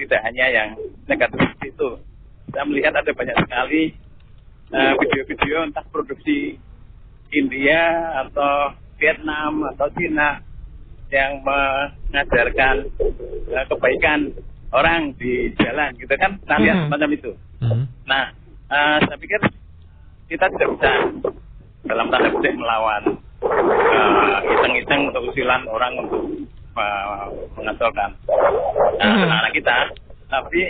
tidak 0.01 0.19
hanya 0.27 0.45
yang 0.49 0.69
negatif 1.07 1.45
itu. 1.63 1.89
Saya 2.51 2.63
melihat 2.65 2.95
ada 2.99 3.11
banyak 3.15 3.37
sekali 3.47 3.95
video-video 4.69 5.63
entah 5.63 5.85
produksi 5.87 6.59
India 7.29 7.81
atau 8.25 8.71
Vietnam 8.97 9.63
atau 9.75 9.87
Cina 9.95 10.41
yang 11.07 11.39
mengajarkan 11.39 12.75
eh, 13.47 13.65
kebaikan 13.67 14.35
orang 14.75 15.15
di 15.15 15.55
jalan 15.55 15.95
gitu 15.95 16.11
kan. 16.19 16.35
Nah, 16.43 16.57
lihat 16.59 16.75
Mhm. 16.75 16.83
semacam 16.91 17.09
itu. 17.15 17.31
Mhm. 17.63 17.83
Nah, 18.05 18.25
eh, 18.67 18.97
saya 19.07 19.17
pikir 19.17 19.39
kita 20.27 20.45
tidak 20.51 20.69
bisa 20.75 20.91
dalam 21.87 22.11
tanda 22.11 22.27
kutip 22.27 22.53
melawan 22.53 23.03
eh, 23.39 24.37
iseng-iseng 24.51 25.07
atau 25.13 25.21
usilan 25.23 25.63
orang 25.69 25.93
untuk 26.03 26.23
eh, 26.75 27.25
mengasalkan 27.55 28.11
eh, 28.99 29.07
Mhm. 29.07 29.23
anak-anak 29.23 29.53
kita, 29.55 29.77
tapi 30.27 30.61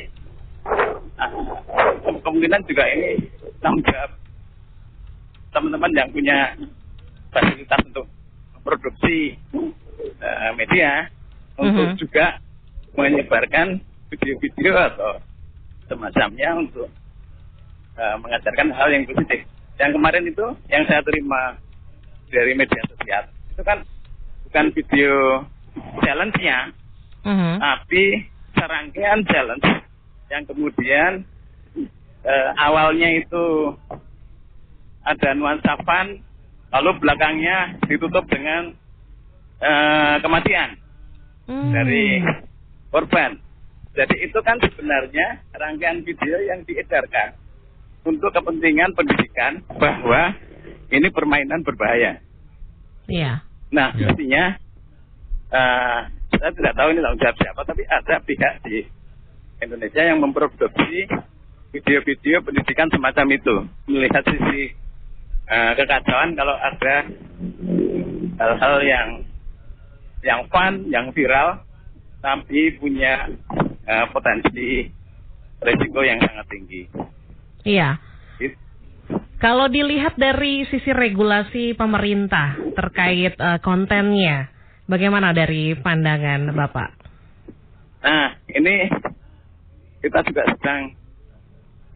eh, 1.17 1.29
ke- 2.05 2.21
kemungkinan 2.21 2.61
juga 2.69 2.83
ini 2.87 3.25
tanggung 3.59 3.83
jawab 3.85 4.11
teman-teman 5.51 5.91
yang 5.95 6.09
punya 6.11 6.37
fasilitas 7.33 7.81
untuk 7.87 8.05
produksi 8.61 9.37
eh, 10.21 10.51
media 10.53 11.09
untuk 11.57 11.93
Mhm. 11.93 11.97
juga 11.97 12.37
menyebarkan 12.93 13.81
video-video 14.09 14.73
atau 14.75 15.21
semacamnya 15.87 16.49
untuk 16.57 16.89
eh, 17.97 18.15
mengajarkan 18.21 18.69
hal 18.77 18.93
yang 18.93 19.09
positif. 19.09 19.41
Yang 19.81 19.91
kemarin 19.97 20.23
itu 20.29 20.45
yang 20.69 20.85
saya 20.85 21.01
terima 21.01 21.57
dari 22.29 22.53
media 22.53 22.81
sosial 22.85 23.25
itu 23.49 23.61
kan 23.65 23.81
bukan 24.45 24.65
video 24.73 25.13
challenge-nya, 26.05 26.77
Mhm. 27.25 27.57
tapi 27.57 28.03
serangkaian 28.53 29.21
challenge 29.25 29.65
yang 30.29 30.43
kemudian 30.45 31.25
eh, 32.27 32.49
awalnya 32.59 33.09
itu 33.15 33.73
ada 35.07 35.31
nuansa 35.33 35.79
fun, 35.87 36.19
lalu 36.75 36.91
belakangnya 36.99 37.79
ditutup 37.87 38.27
dengan 38.27 38.75
eh, 39.57 40.15
kematian 40.21 40.77
Hmm. 41.47 41.71
dari 41.71 42.19
korban. 42.91 43.39
Jadi 43.95 44.15
itu 44.19 44.35
kan 44.43 44.59
sebenarnya 44.59 45.47
rangkaian 45.55 46.03
video 46.03 46.37
yang 46.43 46.61
diedarkan 46.67 47.39
untuk 48.03 48.35
kepentingan 48.35 48.91
pendidikan 48.93 49.63
bahwa 49.79 50.35
ini 50.91 51.07
permainan 51.07 51.63
berbahaya. 51.63 52.19
Iya. 53.07 53.47
Nah, 53.71 53.95
Ya. 53.95 54.11
mestinya 54.11 54.43
eh, 55.47 55.99
saya 56.35 56.51
tidak 56.51 56.75
tahu 56.75 56.91
ini 56.91 56.99
tanggung 56.99 57.21
jawab 57.23 57.37
siapa, 57.39 57.61
tapi 57.63 57.83
ada 57.87 58.15
pihak 58.19 58.53
di 58.67 58.77
Indonesia 59.63 60.03
yang 60.03 60.19
memproduksi 60.19 61.07
video-video 61.71 62.41
pendidikan 62.41 62.87
semacam 62.89 63.27
itu, 63.35 63.55
melihat 63.87 64.23
sisi 64.23 64.71
eh, 65.47 65.71
kekacauan 65.75 66.35
kalau 66.35 66.55
ada 66.55 66.95
hal-hal 68.37 68.75
yang 68.83 69.09
yang 70.25 70.41
fun, 70.49 70.89
yang 70.89 71.11
viral, 71.13 71.61
tapi 72.19 72.75
punya 72.79 73.29
eh, 73.87 74.05
potensi 74.11 74.89
resiko 75.61 76.01
yang 76.03 76.19
sangat 76.21 76.45
tinggi. 76.49 76.81
Iya. 77.63 77.97
It- 78.41 78.59
Kalau 79.37 79.69
dilihat 79.69 80.17
dari 80.17 80.65
sisi 80.65 80.89
regulasi 80.89 81.77
pemerintah 81.77 82.57
terkait 82.73 83.37
eh, 83.37 83.59
kontennya, 83.61 84.49
bagaimana 84.89 85.31
dari 85.35 85.75
pandangan 85.77 86.51
Bapak? 86.55 86.89
Nah, 87.97 88.39
ini 88.49 88.87
kita 89.99 90.21
juga 90.23 90.47
sedang 90.53 90.95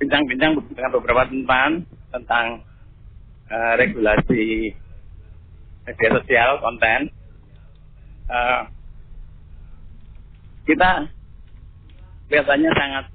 bincang-bincang 0.01 0.57
dengan 0.73 0.91
beberapa 0.91 1.29
teman 1.29 1.85
tentang 2.09 2.65
eh, 3.51 3.73
regulasi 3.77 4.73
media 5.85 6.09
sosial 6.17 6.57
konten. 6.57 6.99
Eh, 8.25 8.61
kita 10.65 11.05
kelihatannya 12.25 12.71
sangat 12.73 13.05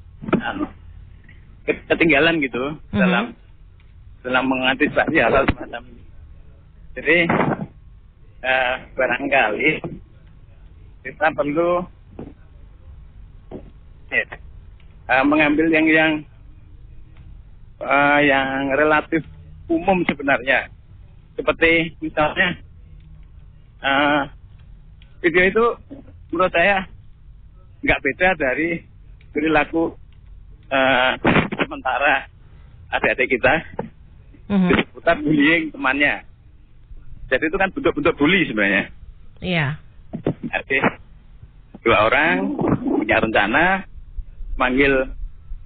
ke- 1.64 1.84
ketinggalan 1.88 2.38
gitu 2.38 2.78
Mhm. 2.92 3.00
dalam 3.00 3.24
dalam 4.22 4.44
mengantisipasi 4.46 5.16
hal-hal 5.18 5.46
semacam 5.50 5.82
ini. 5.88 6.04
Jadi 6.94 7.18
eh, 8.46 8.74
barangkali 8.94 9.70
kita 11.02 11.26
perlu 11.34 11.82
ya, 14.10 14.22
eh, 15.08 15.24
mengambil 15.24 15.66
yang 15.70 15.86
yang 15.88 16.12
eh, 17.78 18.20
yang 18.26 18.72
relatif 18.72 19.22
umum 19.66 20.02
sebenarnya 20.06 20.70
seperti 21.34 21.96
misalnya 22.00 22.56
eh, 23.80 24.22
video 25.20 25.42
itu 25.44 25.64
menurut 26.30 26.52
saya 26.52 26.86
nggak 27.82 28.02
beda 28.02 28.28
dari 28.36 28.80
perilaku 29.30 29.94
eh, 30.68 31.12
sementara 31.56 32.26
adik-adik 32.90 33.36
kita 33.36 33.54
Mhm. 34.46 34.68
di 34.70 34.74
seputar 34.78 35.18
bullying 35.18 35.74
temannya. 35.74 36.22
Jadi 37.26 37.50
itu 37.50 37.58
kan 37.58 37.74
bentuk-bentuk 37.74 38.14
bully 38.14 38.46
sebenarnya. 38.46 38.94
Iya. 39.42 39.66
Oke. 40.54 40.78
Dua 41.82 42.06
orang 42.06 42.54
punya 42.78 43.18
rencana 43.18 43.82
manggil 44.54 45.10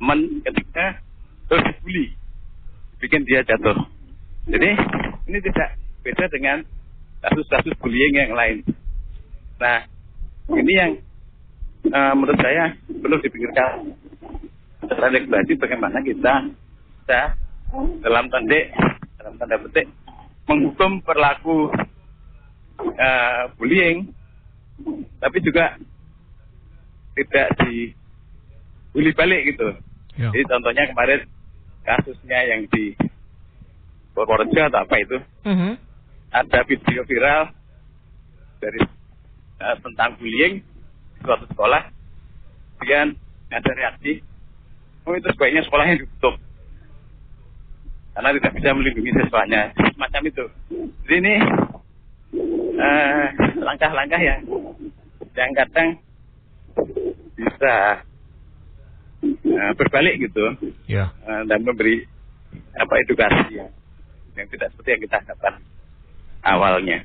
teman 0.01 0.40
ketika 0.49 1.05
terus 1.51 1.67
dibully. 1.67 2.15
Bikin 3.03 3.27
dia 3.27 3.43
jatuh. 3.43 3.75
Jadi 4.47 4.71
ini 5.27 5.39
tidak 5.43 5.75
beda 6.07 6.25
dengan 6.31 6.63
kasus-kasus 7.27 7.75
bullying 7.83 8.15
yang 8.15 8.33
lain. 8.33 8.63
Nah, 9.59 9.85
ini 10.55 10.73
yang 10.73 10.93
eh, 11.91 12.13
menurut 12.15 12.39
saya 12.39 12.79
perlu 12.87 13.19
dipikirkan 13.19 13.99
secara 14.87 15.11
regulasi 15.11 15.59
bagaimana 15.59 15.99
kita 16.01 16.49
bisa 17.03 17.21
dalam 18.01 18.31
tanda 18.31 18.61
dalam 19.21 19.35
tanda 19.37 19.57
petik 19.59 19.87
menghukum 20.47 21.03
perlaku 21.03 21.69
eh, 22.95 23.43
bullying 23.59 24.09
tapi 25.21 25.39
juga 25.45 25.77
tidak 27.19 27.49
di 27.61 27.93
bully 28.97 29.13
balik 29.13 29.45
gitu. 29.53 29.69
Ya. 30.17 30.33
Jadi 30.33 30.45
contohnya 30.49 30.85
kemarin 30.89 31.21
kasusnya 31.85 32.38
yang 32.47 32.66
di 32.69 32.95
Purworejo 34.14 34.61
atau 34.69 34.81
apa 34.85 34.97
itu. 35.01 35.19
Mhm. 35.47 35.73
ada 36.31 36.62
video 36.62 37.03
viral 37.11 37.51
dari 38.62 38.79
eh, 39.59 39.77
tentang 39.83 40.14
bullying 40.14 40.62
di 40.62 41.19
suatu 41.27 41.43
sekolah. 41.51 41.90
Kemudian 42.79 43.19
ada 43.51 43.71
reaksi 43.75 44.23
oh 45.11 45.19
itu 45.19 45.27
sebaiknya 45.35 45.66
sekolahnya 45.66 46.07
ditutup. 46.07 46.38
Karena 48.14 48.31
tidak 48.38 48.53
bisa 48.55 48.69
melindungi 48.79 49.11
siswanya. 49.11 49.75
Semacam 49.75 50.23
itu. 50.31 50.45
Jadi 51.03 51.14
ini 51.19 51.35
eh, 52.79 53.27
langkah-langkah 53.59 54.21
yang 54.23 54.40
yang 55.35 55.53
kadang 55.57 55.88
bisa 57.35 58.05
eh, 59.61 59.73
berbalik 59.77 60.16
gitu 60.16 60.57
Ya. 60.88 61.12
eh, 61.29 61.42
dan 61.44 61.61
memberi 61.61 62.09
apa 62.75 62.94
edukasi 63.05 63.61
yang, 63.61 63.70
yang 64.35 64.46
tidak 64.49 64.73
seperti 64.75 64.88
yang 64.96 65.03
kita 65.05 65.16
harapkan 65.23 65.55
awalnya. 66.42 66.99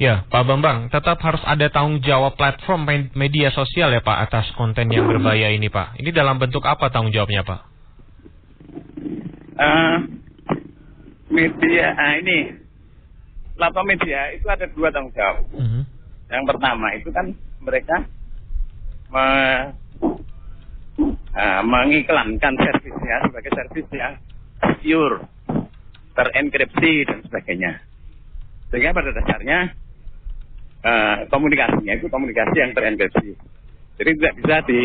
Ya, 0.00 0.26
Pak 0.26 0.48
Bambang, 0.48 0.90
tetap 0.90 1.20
harus 1.22 1.38
ada 1.46 1.68
tanggung 1.70 2.02
jawab 2.02 2.34
platform 2.34 2.88
me- 2.88 3.12
media 3.14 3.54
sosial 3.54 3.92
ya 3.94 4.02
Pak 4.02 4.18
atas 4.26 4.50
konten 4.58 4.90
yang 4.90 5.06
berbahaya 5.06 5.52
ini 5.54 5.70
Pak. 5.70 6.00
Ini 6.00 6.10
dalam 6.10 6.42
bentuk 6.42 6.64
apa 6.66 6.90
tanggung 6.90 7.14
jawabnya 7.14 7.46
Pak? 7.46 7.60
Eh, 9.62 9.96
media 11.30 11.86
ah, 11.94 12.14
ini 12.18 12.56
platform 13.54 13.86
media 13.94 14.34
itu 14.34 14.46
ada 14.50 14.66
dua 14.74 14.88
tanggung 14.90 15.14
jawab. 15.14 15.44
Mhm. 15.54 15.82
Yang 16.32 16.44
pertama 16.50 16.86
itu 16.98 17.08
kan 17.14 17.26
mereka 17.62 17.96
me- 19.12 19.70
ah, 21.36 21.62
mengiklankan 21.64 22.54
servisnya 22.56 23.16
sebagai 23.28 23.50
servis 23.52 23.86
yang 23.92 24.14
secure, 24.60 25.24
terenkripsi 26.14 26.92
dan 27.08 27.18
sebagainya. 27.26 27.72
Sehingga 28.72 28.96
pada 28.96 29.10
dasarnya 29.12 29.58
eh, 30.82 31.16
komunikasinya 31.28 31.94
itu 31.96 32.06
komunikasi 32.08 32.56
yang 32.56 32.72
terenkripsi. 32.72 33.36
Jadi 34.00 34.10
tidak 34.18 34.34
bisa 34.40 34.56
di 34.64 34.80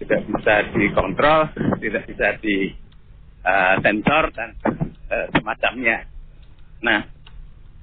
tidak 0.00 0.20
bisa 0.26 0.54
dikontrol, 0.74 1.40
tidak 1.78 2.02
bisa 2.08 2.26
di 2.40 2.56
eh, 3.44 3.74
sensor 3.84 4.24
dan 4.34 4.50
eh, 5.10 5.26
semacamnya. 5.36 5.98
Nah, 6.80 7.00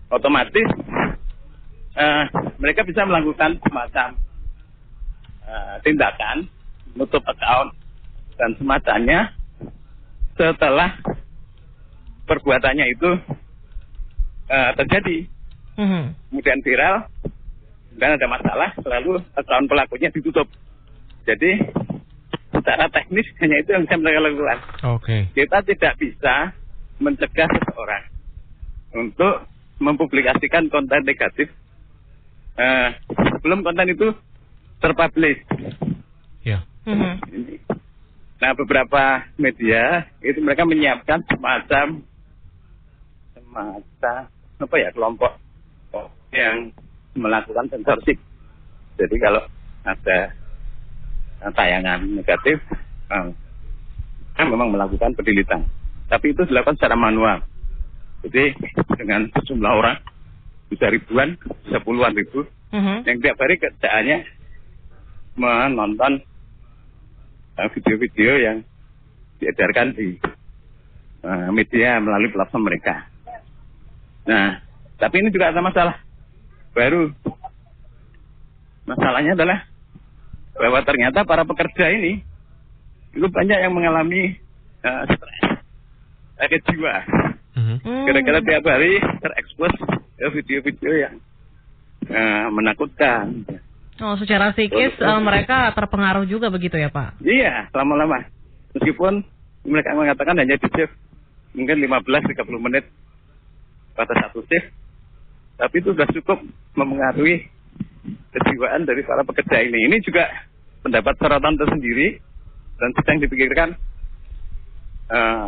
otomatis 0.10 0.68
eh, 1.96 2.24
mereka 2.58 2.82
bisa 2.84 3.06
melakukan 3.06 3.62
semacam 3.62 4.08
eh, 5.48 5.76
tindakan 5.86 6.57
menutup 6.98 7.22
account 7.30 7.78
dan 8.42 8.58
semacamnya 8.58 9.38
setelah 10.34 10.98
perbuatannya 12.26 12.86
itu 12.90 13.10
eh, 14.50 14.72
terjadi 14.82 15.18
Mhm. 15.78 16.34
kemudian 16.34 16.60
viral 16.66 17.06
dan 18.02 18.18
ada 18.18 18.26
masalah 18.26 18.74
lalu 18.82 19.22
account 19.38 19.70
pelakunya 19.70 20.10
ditutup 20.10 20.50
jadi 21.30 21.70
secara 22.50 22.90
teknis 22.90 23.30
hanya 23.46 23.62
itu 23.62 23.70
yang 23.78 23.86
bisa 23.86 23.96
mereka 24.02 24.20
lakukan 24.26 24.60
Oke. 24.98 25.18
kita 25.38 25.58
tidak 25.70 25.94
bisa 26.02 26.58
mencegah 26.98 27.46
seseorang 27.46 28.04
untuk 28.98 29.46
mempublikasikan 29.78 30.66
konten 30.74 31.06
negatif 31.06 31.54
eh, 32.58 32.90
sebelum 33.38 33.62
konten 33.62 33.94
itu 33.94 34.18
terpublish. 34.82 35.42
Ya. 36.42 36.66
Ini. 36.88 37.56
Nah 38.38 38.52
beberapa 38.54 39.04
media 39.36 40.08
itu 40.24 40.40
mereka 40.40 40.64
menyiapkan 40.64 41.26
semacam 41.28 42.06
semacam 43.34 44.18
apa 44.58 44.76
ya 44.78 44.90
kelompok 44.94 45.32
yang 46.32 46.72
melakukan 47.18 47.66
sensorship. 47.68 48.18
Jadi 48.98 49.16
kalau 49.20 49.42
ada 49.86 50.34
tayangan 51.54 52.02
negatif, 52.06 52.62
eh, 53.10 53.30
kan 54.38 54.46
memang 54.50 54.70
melakukan 54.74 55.14
pendilitan. 55.18 55.66
Tapi 56.08 56.32
itu 56.34 56.46
dilakukan 56.46 56.78
secara 56.78 56.96
manual. 56.96 57.42
Jadi 58.26 58.54
dengan 58.98 59.30
sejumlah 59.34 59.74
orang 59.74 59.98
bisa 60.72 60.88
ribuan, 60.90 61.38
bisa 61.66 61.78
puluhan 61.82 62.16
ribu 62.16 62.44
Mhm. 62.74 63.08
yang 63.08 63.18
tiap 63.24 63.38
hari 63.40 63.56
kerjaannya 63.56 64.18
menonton 65.38 66.20
video-video 67.74 68.32
yang 68.38 68.58
diedarkan 69.42 69.98
di 69.98 70.18
eh, 71.26 71.50
media 71.50 71.98
melalui 71.98 72.30
platform 72.30 72.70
mereka. 72.70 73.10
Nah, 74.30 74.62
tapi 75.02 75.24
ini 75.24 75.34
juga 75.34 75.50
ada 75.50 75.62
masalah 75.62 75.96
baru. 76.74 77.10
Masalahnya 78.88 79.34
adalah 79.34 79.66
bahwa 80.58 80.80
ternyata 80.86 81.26
para 81.26 81.46
pekerja 81.46 81.94
ini 81.94 82.22
itu 83.14 83.28
banyak 83.30 83.60
yang 83.62 83.74
mengalami 83.74 84.38
eh, 84.86 85.04
stres, 85.10 85.62
sakit 86.38 86.62
jiwa. 86.70 86.96
Mhm. 87.58 87.78
Hmm. 87.82 88.06
Kira-kira 88.06 88.40
tiap 88.46 88.64
hari 88.70 89.02
terekspos 89.02 89.74
ya, 90.22 90.28
video-video 90.30 90.92
yang 90.94 91.16
eh, 92.06 92.46
menakutkan. 92.54 93.46
Oh, 93.98 94.14
secara 94.16 94.54
psikis 94.54 94.94
eh, 94.94 95.20
mereka 95.20 95.74
terpengaruh 95.74 96.30
juga 96.30 96.54
begitu 96.54 96.78
ya, 96.78 96.94
Pak? 96.94 97.18
Iya, 97.20 97.74
lama-lama. 97.74 98.22
Meskipun 98.78 99.26
mereka 99.66 99.98
mengatakan 99.98 100.38
hanya 100.38 100.54
di 100.54 100.70
shift 100.70 100.94
mungkin 101.58 101.82
15-30 101.82 102.38
menit 102.62 102.86
pada 103.98 104.14
satu 104.22 104.46
shift, 104.46 104.70
tapi 105.58 105.82
itu 105.82 105.90
sudah 105.98 106.06
cukup 106.14 106.38
mempengaruhi 106.78 107.50
kejiwaan 108.32 108.86
dari 108.86 109.02
para 109.02 109.26
pekerja 109.26 109.66
ini. 109.66 109.90
Ini 109.90 109.98
juga 110.06 110.30
pendapat 110.86 111.18
sorotan 111.18 111.58
tersendiri 111.58 112.22
dan 112.78 112.90
sedang 112.94 113.18
dipikirkan. 113.20 113.70
eh, 115.08 115.46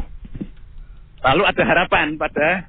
lalu 1.20 1.44
ada 1.44 1.64
harapan 1.68 2.16
pada 2.16 2.64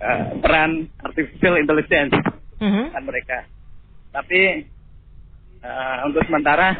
eh, 0.00 0.22
peran 0.42 0.90
artificial 0.98 1.56
intelligence 1.56 2.10
Mhm. 2.58 2.90
kan 2.90 3.02
mereka. 3.06 3.38
Tapi 4.10 4.40
eh, 5.62 5.96
untuk 6.06 6.22
sementara 6.26 6.74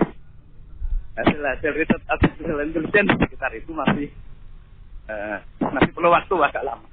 hasil 1.14 1.38
hasil 1.38 1.70
riset 1.74 2.02
artificial 2.06 2.58
intelligence 2.64 3.10
sekitar 3.18 3.50
itu 3.54 3.70
masih 3.70 4.08
eh, 5.10 5.38
masih 5.62 5.90
perlu 5.94 6.10
waktu 6.10 6.34
agak 6.38 6.64
lama. 6.66 6.86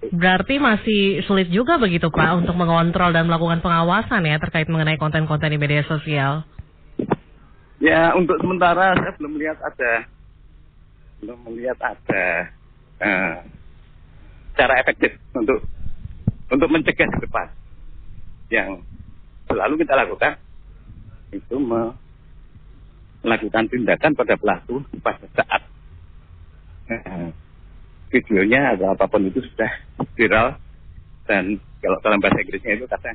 Berarti 0.00 0.56
masih 0.56 1.20
sulit 1.28 1.52
juga 1.52 1.76
begitu, 1.76 2.08
Pak, 2.08 2.40
untuk 2.40 2.56
mengontrol 2.56 3.12
dan 3.12 3.28
melakukan 3.28 3.60
pengawasan 3.60 4.24
ya 4.24 4.40
terkait 4.40 4.64
mengenai 4.64 4.96
konten-konten 4.96 5.52
di 5.52 5.60
media 5.60 5.84
sosial. 5.84 6.48
Ya 7.80 8.16
untuk 8.16 8.40
sementara 8.40 8.96
saya 8.96 9.12
belum 9.20 9.36
melihat 9.36 9.60
ada 9.60 10.08
belum 11.20 11.38
melihat 11.52 11.78
ada 11.84 12.24
eh, 13.00 13.36
cara 14.56 14.74
efektif 14.80 15.20
untuk 15.36 15.64
untuk 16.48 16.68
mencegah 16.72 17.08
ke 17.08 17.18
depan 17.24 17.46
yang 18.50 18.82
selalu 19.50 19.82
kita 19.82 19.98
lakukan 19.98 20.38
itu 21.34 21.56
me- 21.58 21.98
melakukan 23.26 23.66
tindakan 23.66 24.14
pada 24.14 24.34
pelaku 24.38 24.86
pada 25.02 25.26
saat 25.34 25.62
eh, 26.88 27.28
videonya 28.14 28.78
atau 28.78 28.94
apa 28.94 29.04
pun 29.10 29.26
itu 29.26 29.42
sudah 29.42 29.70
viral 30.14 30.56
dan 31.26 31.58
kalau 31.82 31.98
dalam 32.02 32.18
bahasa 32.22 32.38
Inggrisnya 32.42 32.78
itu 32.78 32.86
kata 32.86 33.14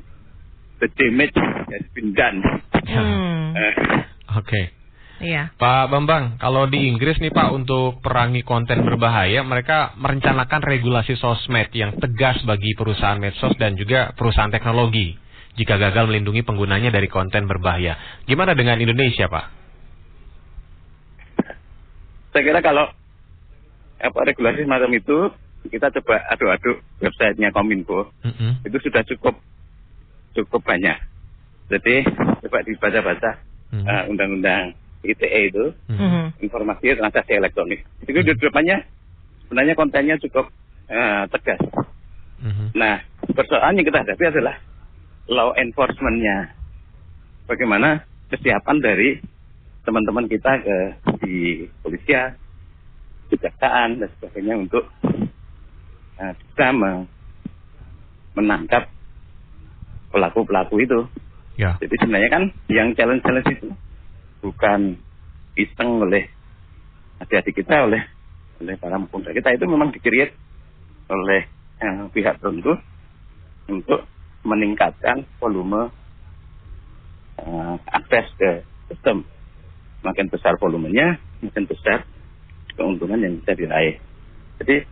the 0.84 0.88
damage 0.92 1.36
has 1.72 1.84
been 1.96 2.12
done. 2.12 2.40
Hmm. 2.84 3.56
Eh, 3.56 3.74
Oke. 4.36 4.62
Iya. 5.16 5.48
Pak 5.56 5.88
Bambang, 5.88 6.36
kalau 6.36 6.68
di 6.68 6.92
Inggris 6.92 7.16
nih 7.24 7.32
Pak 7.32 7.48
untuk 7.56 8.04
perangi 8.04 8.44
konten 8.44 8.84
berbahaya, 8.84 9.40
mereka 9.40 9.96
merencanakan 9.96 10.60
regulasi 10.60 11.16
sosmed 11.16 11.72
yang 11.72 11.96
tegas 11.96 12.36
bagi 12.44 12.76
perusahaan 12.76 13.16
medsos 13.16 13.56
dan 13.56 13.80
juga 13.80 14.12
perusahaan 14.12 14.52
teknologi 14.52 15.16
jika 15.56 15.80
gagal 15.80 16.04
melindungi 16.06 16.44
penggunanya 16.44 16.92
dari 16.92 17.08
konten 17.08 17.48
berbahaya. 17.48 17.96
Gimana 18.28 18.52
dengan 18.52 18.76
Indonesia, 18.76 19.26
Pak? 19.26 19.44
Saya 22.32 22.42
kira 22.44 22.60
kalau 22.60 22.84
apa 23.96 24.18
regulasi 24.28 24.68
semacam 24.68 24.92
itu 24.92 25.18
kita 25.72 25.88
coba 25.88 26.20
aduk-aduk 26.30 26.84
websitenya 27.00 27.48
Kominfo 27.50 28.12
Mm-mm. 28.22 28.60
itu 28.62 28.76
sudah 28.84 29.00
cukup 29.08 29.40
cukup 30.36 30.60
banyak. 30.62 31.00
Jadi 31.72 32.04
coba 32.44 32.60
dibaca-baca 32.62 33.30
Mhm. 33.72 33.82
eh, 33.88 34.02
undang-undang 34.12 34.64
ITE 35.02 35.40
itu 35.50 35.64
Mhm. 35.90 35.96
Mhm. 35.98 36.24
informasi 36.44 36.94
transaksi 36.94 37.32
elektronik. 37.34 37.82
Itu 38.04 38.20
di 38.20 38.36
depannya 38.36 38.84
sebenarnya 39.48 39.74
kontennya 39.74 40.16
cukup 40.20 40.52
eh, 40.86 41.24
tegas. 41.34 41.58
Mhm. 42.44 42.76
Nah 42.76 43.00
persoalan 43.32 43.80
yang 43.80 43.86
kita 43.88 44.04
hadapi 44.06 44.24
adalah 44.28 44.54
law 45.26 45.54
enforcement-nya. 45.58 46.54
Bagaimana 47.46 48.02
kesiapan 48.30 48.78
dari 48.82 49.18
teman-teman 49.86 50.26
kita 50.26 50.62
ke 50.62 50.76
di 51.22 51.66
polisian, 51.82 52.34
kejaksaan 53.30 54.02
dan 54.02 54.08
sebagainya 54.18 54.54
untuk 54.58 54.84
eh, 56.18 56.32
bisa 56.34 56.66
me- 56.74 57.06
menangkap 58.34 58.90
pelaku-pelaku 60.10 60.82
itu. 60.82 61.00
Ya. 61.56 61.78
Jadi 61.80 61.94
sebenarnya 62.02 62.30
kan 62.30 62.44
yang 62.68 62.92
challenge-challenge 62.92 63.50
itu 63.56 63.68
bukan 64.44 64.98
iseng 65.56 66.04
oleh 66.04 66.28
adik-adik 67.22 67.64
kita, 67.64 67.88
oleh 67.88 68.02
oleh 68.60 68.74
para 68.80 68.96
pemuda 69.00 69.32
kita 69.36 69.52
itu 69.56 69.64
memang 69.68 69.92
dikreat 69.92 70.32
oleh 71.06 71.46
eh, 71.80 72.02
pihak 72.12 72.42
tertentu 72.42 72.76
untuk 73.70 74.06
meningkatkan 74.46 75.26
volume 75.42 75.90
eh, 77.42 77.76
akses 77.90 78.26
ke 78.38 78.62
sistem. 78.88 79.26
Makin 80.06 80.30
besar 80.30 80.54
volumenya, 80.62 81.18
makin 81.42 81.66
besar 81.66 82.06
keuntungan 82.78 83.18
yang 83.18 83.42
bisa 83.42 83.58
diraih. 83.58 83.98
Jadi 84.62 84.86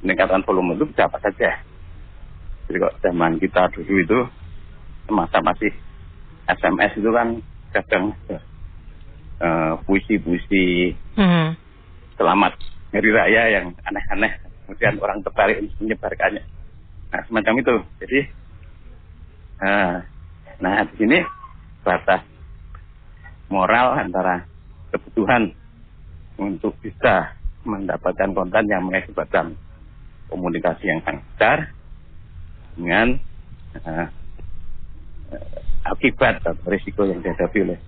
peningkatan 0.00 0.40
volume 0.48 0.80
itu 0.80 0.88
bisa 0.88 1.12
apa 1.12 1.20
saja. 1.20 1.60
Jadi 2.66 2.76
kok 2.80 2.96
zaman 3.04 3.36
kita 3.36 3.68
dulu 3.76 4.00
itu 4.00 4.20
masa 5.10 5.42
masih 5.42 5.74
SMS 6.46 6.94
itu 6.96 7.10
kan 7.10 7.28
kadang 7.74 8.14
eh, 9.40 9.74
puisi-puisi 9.84 10.94
Mhm. 11.18 11.56
selamat 12.14 12.52
hari 12.92 13.10
raya 13.10 13.42
yang 13.58 13.74
aneh-aneh 13.82 14.38
kemudian 14.66 15.00
orang 15.02 15.18
tertarik 15.24 15.64
untuk 15.64 15.76
menyebarkannya 15.82 16.44
nah 17.10 17.20
semacam 17.26 17.54
itu 17.58 17.74
jadi 17.98 18.18
eh, 19.60 19.94
nah 20.60 20.84
di 20.84 20.94
sini 20.96 21.18
batas 21.84 22.22
moral 23.48 23.96
antara 23.96 24.44
kebutuhan 24.92 25.52
untuk 26.40 26.76
bisa 26.80 27.36
mendapatkan 27.64 28.32
konten 28.32 28.64
yang 28.68 28.88
mengakibatkan 28.88 29.52
komunikasi 30.32 30.88
yang 30.88 31.00
sangat 31.04 31.24
besar 31.34 31.58
dengan 32.78 33.06
eh, 33.76 34.06
akibat 35.84 36.40
atau 36.44 36.66
risiko 36.68 37.04
yang 37.04 37.20
dihadapi 37.20 37.58
oleh 37.64 37.78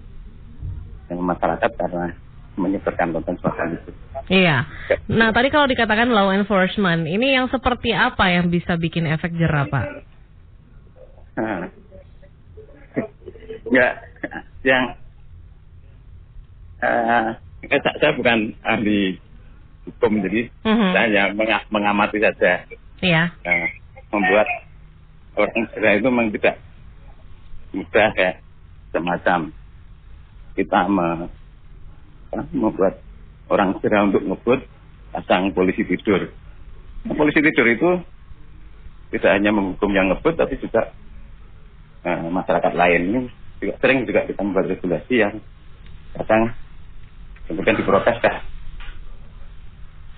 yang 1.11 1.21
masyarakat 1.21 1.71
karena 1.77 2.17
menyebarkan 2.57 3.17
konten 3.17 3.35
semacam 3.41 3.67
itu. 3.81 3.91
Iya. 4.29 4.69
Nah, 5.09 5.33
tadi 5.33 5.49
kalau 5.49 5.65
dikatakan 5.65 6.13
law 6.13 6.31
enforcement, 6.37 7.09
ini 7.09 7.33
yang 7.37 7.49
seperti 7.49 7.97
apa 7.97 8.29
yang 8.29 8.53
bisa 8.53 8.77
bikin 8.77 9.09
efek 9.09 9.33
jerah, 9.35 9.67
Pak? 9.69 10.12
Nah. 11.33 11.65
ya, 13.73 13.89
yang 14.63 14.85
eh, 16.79 17.29
saya, 17.73 17.93
saya 17.97 18.13
bukan 18.13 18.53
ahli 18.61 19.17
hukum 19.89 20.21
jadi 20.21 20.51
Mhm. 20.63 20.89
saya 20.93 21.03
hanya 21.09 21.23
menga- 21.33 21.69
mengamati 21.71 22.21
saja 22.21 22.69
Iya. 23.01 23.33
eh, 23.43 23.67
membuat 24.13 24.45
orang 25.35 25.57
Israel 25.65 25.97
itu 25.97 26.07
memang 26.07 26.29
tidak 26.37 26.57
mudah 27.73 28.09
kayak 28.13 28.37
semacam 28.93 29.41
kita 30.53 30.81
me- 30.87 31.33
membuat 32.53 33.01
orang 33.49 33.73
Israel 33.77 34.13
untuk 34.13 34.23
ngebut 34.23 34.61
pasang 35.13 35.49
polisi 35.53 35.85
tidur. 35.85 36.29
Nah, 37.05 37.15
polisi 37.17 37.41
tidur 37.41 37.67
itu 37.69 37.91
tidak 39.13 39.33
hanya 39.33 39.51
menghukum 39.51 39.93
yang 39.93 40.13
ngebut 40.13 40.37
tapi 40.37 40.57
juga 40.57 40.93
eh, 42.03 42.19
masyarakat 42.19 42.73
lain 42.75 43.01
ini 43.09 43.21
juga 43.63 43.75
sering 43.79 44.05
juga 44.05 44.27
kita 44.27 44.41
membuat 44.43 44.67
regulasi 44.67 45.15
yang 45.23 45.39
kadang 46.19 46.53
kemudian 47.47 47.79
diprotes 47.79 48.19
kan. 48.19 48.43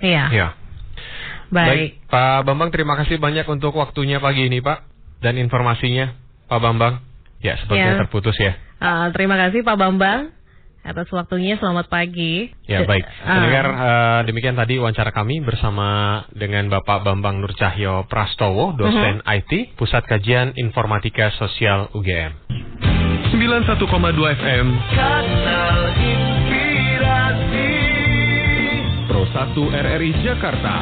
Iya. 0.00 0.24
Ya. 0.32 0.48
Baik. 1.52 2.02
Pak 2.10 2.44
Bambang 2.48 2.74
terima 2.74 2.98
kasih 2.98 3.20
banyak 3.20 3.46
untuk 3.46 3.76
waktunya 3.78 4.18
pagi 4.18 4.50
ini, 4.50 4.58
Pak, 4.58 4.84
dan 5.22 5.38
informasinya, 5.38 6.16
Pak 6.50 6.60
Bambang. 6.60 6.98
Ya, 7.44 7.60
sepertinya 7.60 7.94
Ya. 7.94 8.00
terputus 8.00 8.36
ya. 8.40 8.56
Eh, 8.56 9.06
terima 9.12 9.36
kasih 9.36 9.60
Pak 9.62 9.76
Bambang 9.76 10.32
atas 10.84 11.08
waktunya. 11.08 11.56
Selamat 11.56 11.88
pagi. 11.88 12.52
Ya 12.64 12.84
baik, 12.84 13.02
Ah. 13.24 13.34
pendengar 13.34 13.66
eh, 13.66 14.20
demikian 14.28 14.54
tadi 14.54 14.76
wawancara 14.76 15.10
kami 15.10 15.40
bersama 15.40 15.88
dengan 16.30 16.68
Bapak 16.68 17.02
Bambang 17.02 17.40
Nur 17.40 17.52
Cahyo 17.52 18.04
Prastowo, 18.04 18.72
dosen 18.72 19.18
Mhm. 19.18 19.34
IT, 19.34 19.52
Pusat 19.74 20.04
Kajian 20.06 20.48
Informatika 20.54 21.32
Sosial 21.32 21.88
UGM. 21.90 22.32
91,2 23.32 23.74
FM 24.30 24.66
Kanal 24.90 25.80
Inspirasi 25.98 27.70
Pro 29.04 29.26
1 29.26 29.50
RRI 29.74 30.10
Jakarta 30.22 30.76